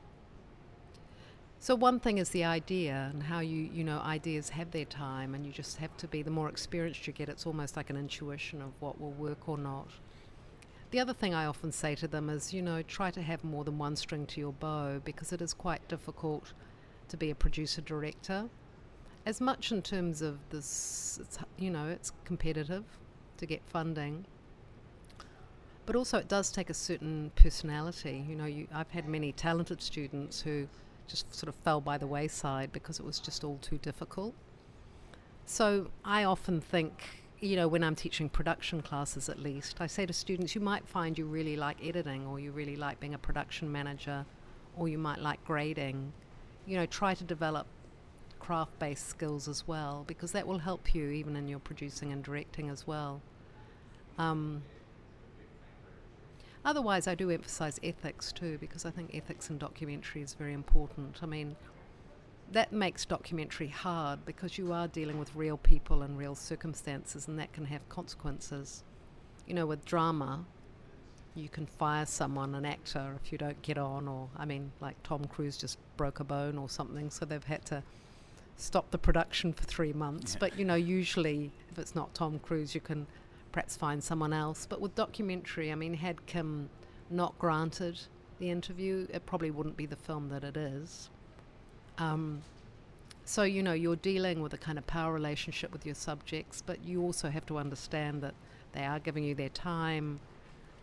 so 1.60 1.74
one 1.74 2.00
thing 2.00 2.18
is 2.18 2.30
the 2.30 2.44
idea 2.44 3.10
and 3.12 3.24
how 3.24 3.40
you 3.40 3.70
you 3.74 3.84
know 3.84 4.00
ideas 4.00 4.50
have 4.50 4.70
their 4.70 4.86
time 4.86 5.34
and 5.34 5.46
you 5.46 5.52
just 5.52 5.78
have 5.78 5.96
to 5.98 6.08
be 6.08 6.22
the 6.22 6.30
more 6.30 6.48
experienced 6.48 7.08
you 7.08 7.14
get 7.14 7.28
it's 7.28 7.48
almost 7.48 7.76
like 7.76 7.90
an 7.90 7.98
intuition 7.98 8.62
of 8.62 8.70
what 8.80 9.02
will 9.02 9.14
work 9.14 9.50
or 9.50 9.58
not. 9.58 9.88
The 10.92 11.00
other 11.00 11.14
thing 11.14 11.34
I 11.34 11.46
often 11.46 11.72
say 11.72 11.96
to 11.96 12.08
them 12.08 12.30
is 12.30 12.54
you 12.54 12.62
know 12.62 12.82
try 12.84 13.10
to 13.10 13.22
have 13.22 13.44
more 13.44 13.64
than 13.64 13.78
one 13.78 13.96
string 13.96 14.28
to 14.28 14.40
your 14.40 14.54
bow 14.54 15.02
because 15.04 15.34
it 15.34 15.42
is 15.42 15.54
quite 15.54 15.88
difficult 15.88 16.54
to 17.10 17.18
be 17.18 17.30
a 17.30 17.36
producer 17.36 17.82
director 17.82 18.50
as 19.26 19.42
much 19.42 19.72
in 19.72 19.82
terms 19.82 20.22
of 20.22 20.38
this 20.50 21.20
you 21.58 21.70
know 21.70 21.88
it's 21.88 22.12
competitive 22.26 22.84
to 23.38 23.46
get 23.46 23.62
funding 23.66 24.26
but 25.86 25.96
also 25.96 26.18
it 26.18 26.28
does 26.28 26.52
take 26.52 26.70
a 26.70 26.74
certain 26.74 27.32
personality. 27.36 28.26
You 28.28 28.36
know, 28.36 28.46
you, 28.46 28.68
I've 28.74 28.90
had 28.90 29.08
many 29.08 29.32
talented 29.32 29.82
students 29.82 30.42
who 30.42 30.68
just 31.08 31.34
sort 31.34 31.50
of 31.50 31.56
fell 31.56 31.80
by 31.80 31.98
the 31.98 32.08
wayside 32.08 32.72
because 32.72 33.00
it 33.00 33.06
was 33.06 33.20
just 33.20 33.44
all 33.44 33.58
too 33.62 33.78
difficult. 33.78 34.34
So 35.46 35.92
I 36.04 36.24
often 36.24 36.60
think, 36.60 37.24
you 37.40 37.56
know, 37.56 37.68
when 37.68 37.84
I'm 37.84 37.96
teaching 37.96 38.30
production 38.30 38.82
classes 38.82 39.30
at 39.30 39.40
least, 39.40 39.78
I 39.80 39.86
say 39.86 40.08
to 40.08 40.14
students, 40.14 40.56
you 40.56 40.62
might 40.62 40.88
find 40.88 41.18
you 41.18 41.26
really 41.26 41.56
like 41.56 41.78
editing 41.86 42.26
or 42.26 42.40
you 42.40 42.52
really 42.52 42.76
like 42.76 43.00
being 43.00 43.14
a 43.14 43.20
production 43.20 43.72
manager 43.72 44.26
or 44.76 44.88
you 44.88 44.98
might 44.98 45.20
like 45.20 45.44
grading. 45.46 46.12
You 46.66 46.78
know, 46.78 46.86
try 46.86 47.14
to 47.14 47.24
develop 47.24 47.68
craft 48.40 48.78
based 48.80 49.08
skills 49.08 49.48
as 49.48 49.68
well 49.68 50.04
because 50.08 50.32
that 50.34 50.46
will 50.46 50.60
help 50.60 50.94
you 50.94 51.10
even 51.10 51.36
in 51.36 51.48
your 51.48 51.60
producing 51.60 52.12
and 52.12 52.24
directing 52.24 52.70
as 52.70 52.86
well. 52.86 53.22
Um, 54.18 54.62
Otherwise, 56.66 57.06
I 57.06 57.14
do 57.14 57.30
emphasise 57.30 57.80
ethics 57.84 58.32
too, 58.32 58.58
because 58.58 58.86
I 58.86 58.90
think 58.90 59.14
ethics 59.14 59.52
in 59.52 59.60
documentary 59.60 60.24
is 60.24 60.34
very 60.34 60.54
important. 60.54 61.20
I 61.22 61.28
mean, 61.28 61.56
that 62.52 62.74
makes 62.74 63.06
documentary 63.06 63.68
hard 63.68 64.26
because 64.26 64.58
you 64.58 64.74
are 64.74 64.88
dealing 64.88 65.20
with 65.20 65.36
real 65.36 65.58
people 65.58 66.02
and 66.02 66.18
real 66.18 66.34
circumstances, 66.34 67.28
and 67.28 67.38
that 67.38 67.54
can 67.54 67.66
have 67.66 67.88
consequences. 67.88 68.84
You 69.46 69.54
know, 69.54 69.68
with 69.68 69.86
drama, 69.86 70.44
you 71.36 71.50
can 71.50 71.68
fire 71.68 72.08
someone, 72.08 72.56
an 72.56 72.66
actor, 72.66 73.14
if 73.24 73.32
you 73.32 73.38
don't 73.38 73.62
get 73.62 73.78
on, 73.78 74.08
or 74.08 74.30
I 74.36 74.46
mean, 74.46 74.72
like 74.82 74.96
Tom 75.04 75.26
Cruise 75.26 75.58
just 75.58 75.78
broke 75.98 76.20
a 76.20 76.24
bone 76.24 76.58
or 76.58 76.70
something, 76.70 77.10
so 77.10 77.26
they've 77.26 77.44
had 77.44 77.66
to 77.66 77.84
stop 78.58 78.92
the 78.92 78.98
production 78.98 79.54
for 79.54 79.64
three 79.64 79.94
months. 79.94 80.34
Yeah. 80.34 80.40
But 80.40 80.60
you 80.60 80.66
know, 80.66 80.76
usually, 80.76 81.52
if 81.72 81.80
it's 81.80 81.96
not 81.96 82.14
Tom 82.14 82.40
Cruise, 82.40 82.74
you 82.74 82.82
can 82.82 83.08
perhaps 83.52 83.76
find 83.78 84.04
someone 84.04 84.34
else. 84.34 84.66
But 84.66 84.82
with 84.82 84.96
documentary, 84.96 85.72
I 85.72 85.76
mean, 85.76 85.94
had 85.94 86.26
Kim 86.26 86.70
not 87.10 87.38
granted 87.40 88.00
the 88.40 88.50
interview, 88.50 89.08
it 89.14 89.26
probably 89.26 89.52
wouldn't 89.52 89.78
be 89.78 89.86
the 89.86 89.96
film 89.96 90.30
that 90.30 90.44
it 90.44 90.58
is. 90.58 91.10
Um, 91.98 92.42
so, 93.24 93.44
you 93.44 93.64
know, 93.64 93.74
you're 93.74 93.96
dealing 93.96 94.42
with 94.42 94.54
a 94.54 94.58
kind 94.58 94.78
of 94.78 94.86
power 94.86 95.14
relationship 95.14 95.72
with 95.72 95.86
your 95.86 95.96
subjects, 95.96 96.62
but 96.66 96.84
you 96.84 97.02
also 97.02 97.30
have 97.30 97.46
to 97.48 97.58
understand 97.58 98.22
that 98.22 98.36
they 98.74 98.84
are 98.84 99.00
giving 99.00 99.24
you 99.24 99.34
their 99.34 99.50
time, 99.50 100.20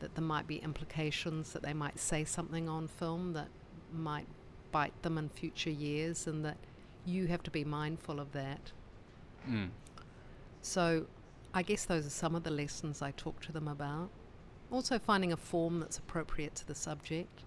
that 0.00 0.14
there 0.14 0.24
might 0.24 0.46
be 0.46 0.56
implications, 0.56 1.52
that 1.52 1.62
they 1.62 1.74
might 1.74 1.98
say 1.98 2.24
something 2.24 2.68
on 2.68 2.88
film 2.88 3.34
that 3.34 3.48
might 3.92 4.26
bite 4.72 5.00
them 5.02 5.18
in 5.18 5.28
future 5.28 5.70
years, 5.70 6.26
and 6.26 6.44
that 6.44 6.56
you 7.06 7.26
have 7.28 7.42
to 7.44 7.50
be 7.50 7.64
mindful 7.64 8.18
of 8.18 8.32
that. 8.32 8.72
Mm. 9.48 9.68
So, 10.62 11.06
I 11.54 11.62
guess 11.62 11.84
those 11.84 12.06
are 12.06 12.10
some 12.10 12.34
of 12.34 12.42
the 12.42 12.50
lessons 12.50 13.02
I 13.02 13.10
talk 13.12 13.40
to 13.42 13.52
them 13.52 13.68
about. 13.68 14.08
Also, 14.70 14.98
finding 14.98 15.32
a 15.32 15.36
form 15.36 15.80
that's 15.80 15.98
appropriate 15.98 16.54
to 16.56 16.66
the 16.66 16.74
subject. 16.74 17.44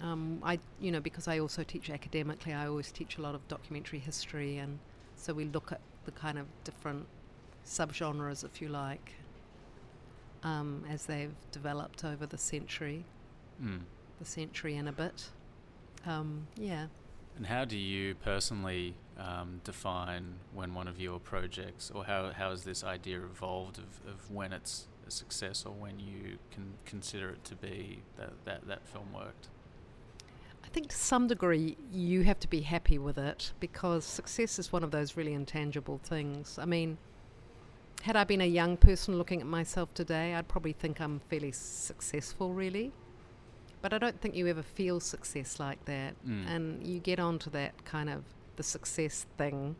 Um, 0.00 0.40
I, 0.42 0.58
you 0.80 0.90
know, 0.90 1.00
because 1.00 1.28
I 1.28 1.38
also 1.38 1.62
teach 1.62 1.90
academically, 1.90 2.52
I 2.52 2.66
always 2.66 2.90
teach 2.90 3.18
a 3.18 3.22
lot 3.22 3.34
of 3.34 3.46
documentary 3.48 3.98
history, 3.98 4.56
and 4.56 4.78
so 5.14 5.32
we 5.34 5.44
look 5.44 5.70
at 5.72 5.80
the 6.06 6.10
kind 6.10 6.38
of 6.38 6.46
different 6.64 7.06
subgenres, 7.66 8.42
if 8.42 8.62
you 8.62 8.68
like, 8.68 9.12
um, 10.42 10.84
as 10.90 11.04
they've 11.04 11.34
developed 11.52 12.04
over 12.04 12.26
the 12.26 12.38
century, 12.38 13.04
Mm. 13.62 13.80
the 14.18 14.24
century 14.24 14.76
and 14.76 14.88
a 14.88 14.92
bit. 14.92 15.28
Um, 16.06 16.46
yeah. 16.56 16.86
And 17.36 17.46
how 17.46 17.64
do 17.64 17.76
you 17.76 18.14
personally 18.16 18.94
um, 19.18 19.60
define 19.64 20.34
when 20.54 20.74
one 20.74 20.88
of 20.88 21.00
your 21.00 21.18
projects, 21.18 21.90
or 21.94 22.04
how, 22.04 22.32
how 22.32 22.50
has 22.50 22.64
this 22.64 22.84
idea 22.84 23.18
evolved 23.18 23.78
of, 23.78 24.12
of 24.12 24.30
when 24.30 24.52
it's 24.52 24.88
a 25.06 25.10
success 25.10 25.64
or 25.64 25.72
when 25.72 25.98
you 25.98 26.38
can 26.50 26.74
consider 26.84 27.30
it 27.30 27.44
to 27.44 27.54
be 27.54 28.02
that, 28.16 28.32
that, 28.44 28.66
that 28.66 28.86
film 28.86 29.12
worked? 29.14 29.48
I 30.64 30.68
think 30.68 30.88
to 30.90 30.96
some 30.96 31.26
degree 31.26 31.76
you 31.92 32.22
have 32.22 32.38
to 32.40 32.48
be 32.48 32.60
happy 32.60 32.98
with 32.98 33.18
it 33.18 33.52
because 33.58 34.04
success 34.04 34.58
is 34.58 34.72
one 34.72 34.84
of 34.84 34.90
those 34.90 35.16
really 35.16 35.34
intangible 35.34 35.98
things. 36.04 36.58
I 36.60 36.64
mean, 36.64 36.98
had 38.02 38.16
I 38.16 38.24
been 38.24 38.40
a 38.40 38.46
young 38.46 38.76
person 38.76 39.18
looking 39.18 39.40
at 39.40 39.46
myself 39.46 39.92
today, 39.94 40.34
I'd 40.34 40.48
probably 40.48 40.72
think 40.72 41.00
I'm 41.00 41.20
fairly 41.28 41.52
successful, 41.52 42.54
really. 42.54 42.92
But 43.82 43.92
I 43.92 43.98
don't 43.98 44.20
think 44.20 44.34
you 44.34 44.46
ever 44.46 44.62
feel 44.62 45.00
success 45.00 45.58
like 45.58 45.84
that. 45.86 46.14
Mm. 46.26 46.48
And 46.48 46.86
you 46.86 47.00
get 47.00 47.18
onto 47.18 47.50
that 47.50 47.84
kind 47.84 48.10
of 48.10 48.24
the 48.56 48.62
success 48.62 49.26
thing. 49.38 49.76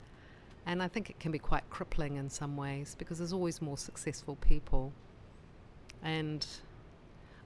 And 0.67 0.83
I 0.83 0.89
think 0.89 1.11
it 1.11 1.19
can 1.19 1.33
be 1.33 1.39
quite 1.39 1.69
crippling 1.71 2.17
in 2.17 2.31
some 2.31 2.57
ways 2.57 2.95
because 2.99 3.19
there's 3.19 3.33
always 3.33 3.61
more 3.61 3.79
successful 3.79 4.37
people. 4.37 4.93
And 6.03 6.47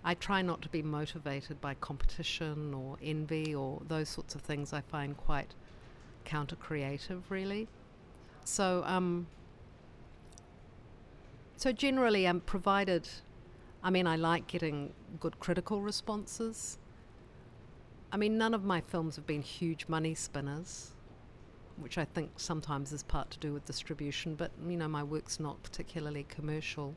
I 0.05 0.15
try 0.15 0.43
not 0.43 0.61
to 0.63 0.69
be 0.69 0.83
motivated 0.83 1.61
by 1.61 1.75
competition 1.75 2.75
or 2.75 2.99
envy 3.03 3.55
or 3.55 3.81
those 3.89 4.09
sorts 4.09 4.35
of 4.35 4.43
things. 4.43 4.73
I 4.73 4.83
find 4.83 5.17
quite 5.17 5.55
counter 6.25 6.57
creative, 6.57 7.31
really. 7.31 7.69
So, 8.45 8.83
um, 8.85 9.27
so 11.57 11.73
generally, 11.73 12.27
I'm 12.29 12.41
provided. 12.41 13.09
I 13.85 13.91
mean, 13.91 14.07
I 14.07 14.17
like 14.17 14.47
getting 14.47 14.95
good 15.21 15.39
critical 15.39 15.83
responses. 15.83 16.79
I 18.11 18.17
mean, 18.17 18.39
none 18.39 18.55
of 18.55 18.65
my 18.65 18.81
films 18.81 19.17
have 19.17 19.27
been 19.27 19.43
huge 19.43 19.87
money 19.89 20.15
spinners, 20.15 20.93
which 21.77 21.99
I 21.99 22.07
think 22.07 22.31
sometimes 22.39 22.93
is 22.93 23.03
part 23.03 23.31
to 23.33 23.39
do 23.39 23.53
with 23.53 23.67
distribution. 23.67 24.37
But 24.37 24.53
you 24.67 24.79
know, 24.79 24.89
my 24.89 25.03
work's 25.03 25.39
not 25.39 25.63
particularly 25.63 26.25
commercial. 26.31 26.97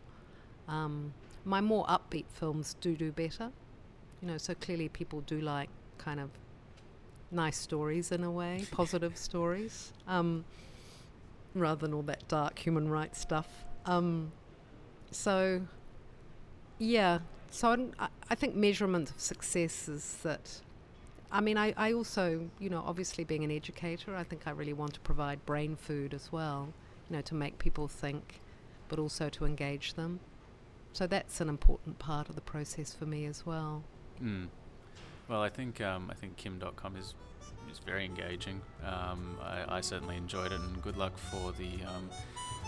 Um, 0.70 1.14
my 1.44 1.60
more 1.60 1.86
upbeat 1.88 2.26
films 2.32 2.78
do 2.80 2.96
do 2.96 3.12
better. 3.12 3.52
You 4.22 4.30
know, 4.30 4.38
so 4.38 4.56
clearly 4.56 4.88
people 4.88 5.22
do 5.22 5.42
like 5.42 5.70
kind 5.98 6.22
of 6.22 6.30
nice 7.32 7.58
stories 7.58 8.14
in 8.14 8.24
a 8.24 8.32
way, 8.32 8.66
positive 8.72 9.18
stories, 9.18 9.92
um, 10.08 10.46
rather 11.54 11.86
than 11.86 11.94
all 11.94 12.04
that 12.04 12.26
dark 12.30 12.58
human 12.58 12.88
rights 12.90 13.20
stuff. 13.20 13.66
Um, 13.86 14.32
so, 15.12 15.62
yeah, 16.80 17.20
so 17.50 17.90
I, 18.00 18.08
I 18.30 18.36
think 18.36 18.56
measurement 18.56 19.12
of 19.12 19.20
success 19.20 19.88
is 19.88 20.18
that. 20.24 20.62
I 21.30 21.42
mean, 21.42 21.58
I, 21.58 21.74
I 21.76 21.92
also, 21.92 22.50
you 22.58 22.70
know, 22.70 22.84
obviously 22.86 23.26
being 23.26 23.44
an 23.44 23.52
educator, 23.52 24.16
I 24.16 24.24
think 24.24 24.44
I 24.48 24.52
really 24.52 24.72
want 24.72 24.94
to 24.94 25.00
provide 25.02 25.46
brain 25.46 25.76
food 25.76 26.14
as 26.14 26.32
well, 26.32 26.70
you 27.10 27.18
know, 27.18 27.22
to 27.24 27.36
make 27.36 27.60
people 27.60 27.90
think, 27.90 28.40
but 28.88 28.98
also 28.98 29.28
to 29.30 29.44
engage 29.44 29.96
them. 29.96 30.22
So 30.94 31.06
that's 31.06 31.42
an 31.42 31.50
important 31.50 32.00
part 32.00 32.30
of 32.30 32.36
the 32.36 32.42
process 32.42 32.94
for 32.94 33.06
me 33.06 33.26
as 33.26 33.46
well. 33.46 33.84
Mm. 34.24 34.48
Well, 35.28 35.42
I 35.42 35.50
think 35.50 35.82
um, 35.82 36.10
I 36.10 36.14
think 36.14 36.38
Kim 36.38 36.60
Dotcom 36.60 36.98
is 36.98 37.14
is 37.70 37.80
very 37.80 38.06
engaging. 38.06 38.62
Um, 38.86 39.38
I, 39.42 39.78
I 39.78 39.82
certainly 39.82 40.16
enjoyed 40.16 40.52
it, 40.52 40.60
and 40.60 40.82
good 40.82 40.98
luck 40.98 41.18
for 41.18 41.52
the 41.52 41.84
um, 41.86 42.10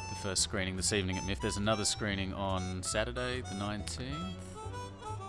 the 0.09 0.15
first 0.15 0.43
screening 0.43 0.75
this 0.75 0.93
evening 0.93 1.17
at 1.17 1.25
MIFF. 1.25 1.41
There's 1.41 1.57
another 1.57 1.85
screening 1.85 2.33
on 2.33 2.81
Saturday, 2.83 3.41
the 3.41 3.55
19th. 3.55 4.33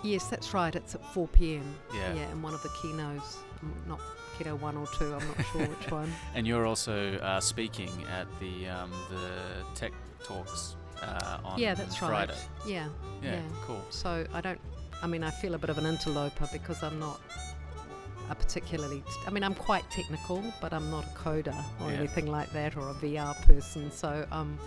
Yes, 0.03 0.29
that's 0.29 0.55
right. 0.55 0.75
It's 0.75 0.95
at 0.95 1.05
4 1.13 1.29
p.m. 1.29 1.75
Yeah. 1.95 2.15
Yeah, 2.15 2.31
in 2.33 2.41
one 2.43 2.55
of 2.55 2.63
the 2.63 2.71
keynotes. 2.81 3.39
Um, 3.63 3.75
not 3.87 4.01
Keto 4.39 4.59
1 4.59 4.77
or 4.77 4.87
2, 4.99 5.05
I'm 5.05 5.11
not 5.11 5.47
sure 5.53 5.67
which 5.67 5.91
one. 5.91 6.11
And 6.35 6.47
you're 6.47 6.65
also 6.67 7.17
uh, 7.19 7.41
speaking 7.41 7.91
at 8.11 8.27
the 8.41 8.69
um, 8.69 8.91
the 9.11 9.65
Tech 9.75 9.93
Talks 10.25 10.77
uh, 11.03 11.39
on 11.45 11.59
yeah, 11.59 11.75
that's 11.75 11.97
Friday. 11.97 12.33
right. 12.33 12.45
Yeah, 12.67 12.89
Yeah, 13.23 13.35
yeah. 13.35 13.41
cool. 13.67 13.85
So 13.91 14.27
I 14.33 14.41
don't, 14.41 14.61
I 15.03 15.07
mean, 15.07 15.23
I 15.23 15.31
feel 15.31 15.55
a 15.55 15.59
bit 15.59 15.69
of 15.71 15.77
an 15.77 15.85
interloper 15.87 16.49
because 16.53 16.83
I'm 16.83 16.99
not 16.99 17.21
a 18.31 18.35
particularly, 18.35 19.03
I 19.27 19.31
mean, 19.31 19.43
I'm 19.43 19.55
quite 19.55 19.89
technical, 19.91 20.43
but 20.61 20.73
I'm 20.73 20.89
not 20.91 21.05
a 21.05 21.19
coder 21.19 21.55
or 21.81 21.91
Yeah. 21.91 21.99
anything 21.99 22.27
like 22.31 22.51
that 22.53 22.77
or 22.77 22.89
a 22.89 22.95
VR 22.95 23.35
person. 23.43 23.91
So, 23.91 24.25
um, 24.31 24.59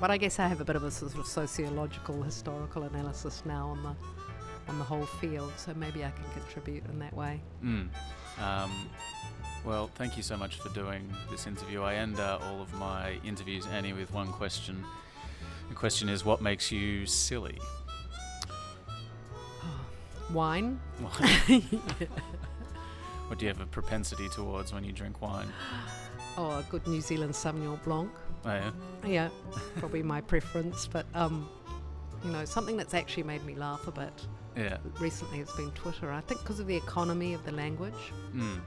but 0.00 0.10
I 0.10 0.16
guess 0.18 0.38
I 0.40 0.48
have 0.48 0.60
a 0.60 0.64
bit 0.64 0.76
of 0.76 0.82
a 0.84 0.90
sort 0.90 1.16
of 1.16 1.26
sociological, 1.26 2.20
historical 2.22 2.82
analysis 2.82 3.42
now 3.46 3.68
on 3.68 3.82
the 3.82 3.94
on 4.68 4.78
the 4.78 4.84
whole 4.84 5.06
field. 5.06 5.52
So 5.56 5.72
maybe 5.74 6.04
I 6.04 6.10
can 6.10 6.24
contribute 6.40 6.84
in 6.86 6.98
that 7.00 7.12
way. 7.14 7.40
Mm. 7.64 7.88
Um, 8.40 8.70
well, 9.64 9.90
thank 9.96 10.16
you 10.16 10.22
so 10.22 10.36
much 10.36 10.56
for 10.60 10.68
doing 10.70 11.12
this 11.30 11.46
interview. 11.46 11.82
I 11.82 11.94
end 11.94 12.18
uh, 12.20 12.38
all 12.42 12.60
of 12.62 12.72
my 12.74 13.18
interviews, 13.24 13.66
Annie, 13.66 13.92
with 13.92 14.12
one 14.12 14.28
question. 14.32 14.84
The 15.68 15.74
question 15.74 16.08
is, 16.08 16.24
what 16.24 16.40
makes 16.42 16.70
you 16.70 17.06
silly? 17.06 17.58
Wine? 20.32 20.80
Wine. 21.00 21.62
what 23.32 23.38
do 23.38 23.46
you 23.46 23.48
have 23.50 23.62
a 23.62 23.66
propensity 23.66 24.28
towards 24.28 24.74
when 24.74 24.84
you 24.84 24.92
drink 24.92 25.22
wine? 25.22 25.48
Oh, 26.38 26.50
a 26.50 26.64
good 26.70 26.86
New 26.86 27.02
Zealand 27.02 27.34
Sauvignon 27.34 27.82
Blanc. 27.84 28.10
Oh, 28.46 28.48
yeah? 28.54 28.70
Yeah, 29.06 29.28
probably 29.76 30.02
my 30.02 30.22
preference. 30.22 30.86
But 30.86 31.04
um, 31.14 31.46
you 32.24 32.30
know, 32.30 32.46
something 32.46 32.74
that's 32.76 32.94
actually 32.94 33.24
made 33.24 33.44
me 33.44 33.54
laugh 33.54 33.86
a 33.86 33.90
bit 33.90 34.26
Yeah. 34.56 34.78
recently 34.98 35.38
has 35.40 35.50
been 35.52 35.70
Twitter. 35.72 36.10
I 36.10 36.22
think 36.22 36.40
because 36.40 36.58
of 36.58 36.66
the 36.66 36.76
economy 36.76 37.34
of 37.34 37.44
the 37.44 37.52
language, 37.52 38.12
Mm. 38.34 38.60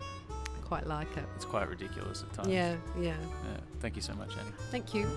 I 0.55 0.59
quite 0.61 0.85
like 0.85 1.15
it. 1.17 1.25
It's 1.35 1.45
quite 1.45 1.67
ridiculous 1.67 2.21
at 2.23 2.33
times. 2.33 2.49
Yeah, 2.49 2.75
yeah. 2.99 3.15
yeah. 3.45 3.57
Thank 3.79 3.95
you 3.95 4.03
so 4.03 4.13
much, 4.13 4.31
Annie. 4.37 4.51
Thank 4.71 4.93
you. 4.93 5.07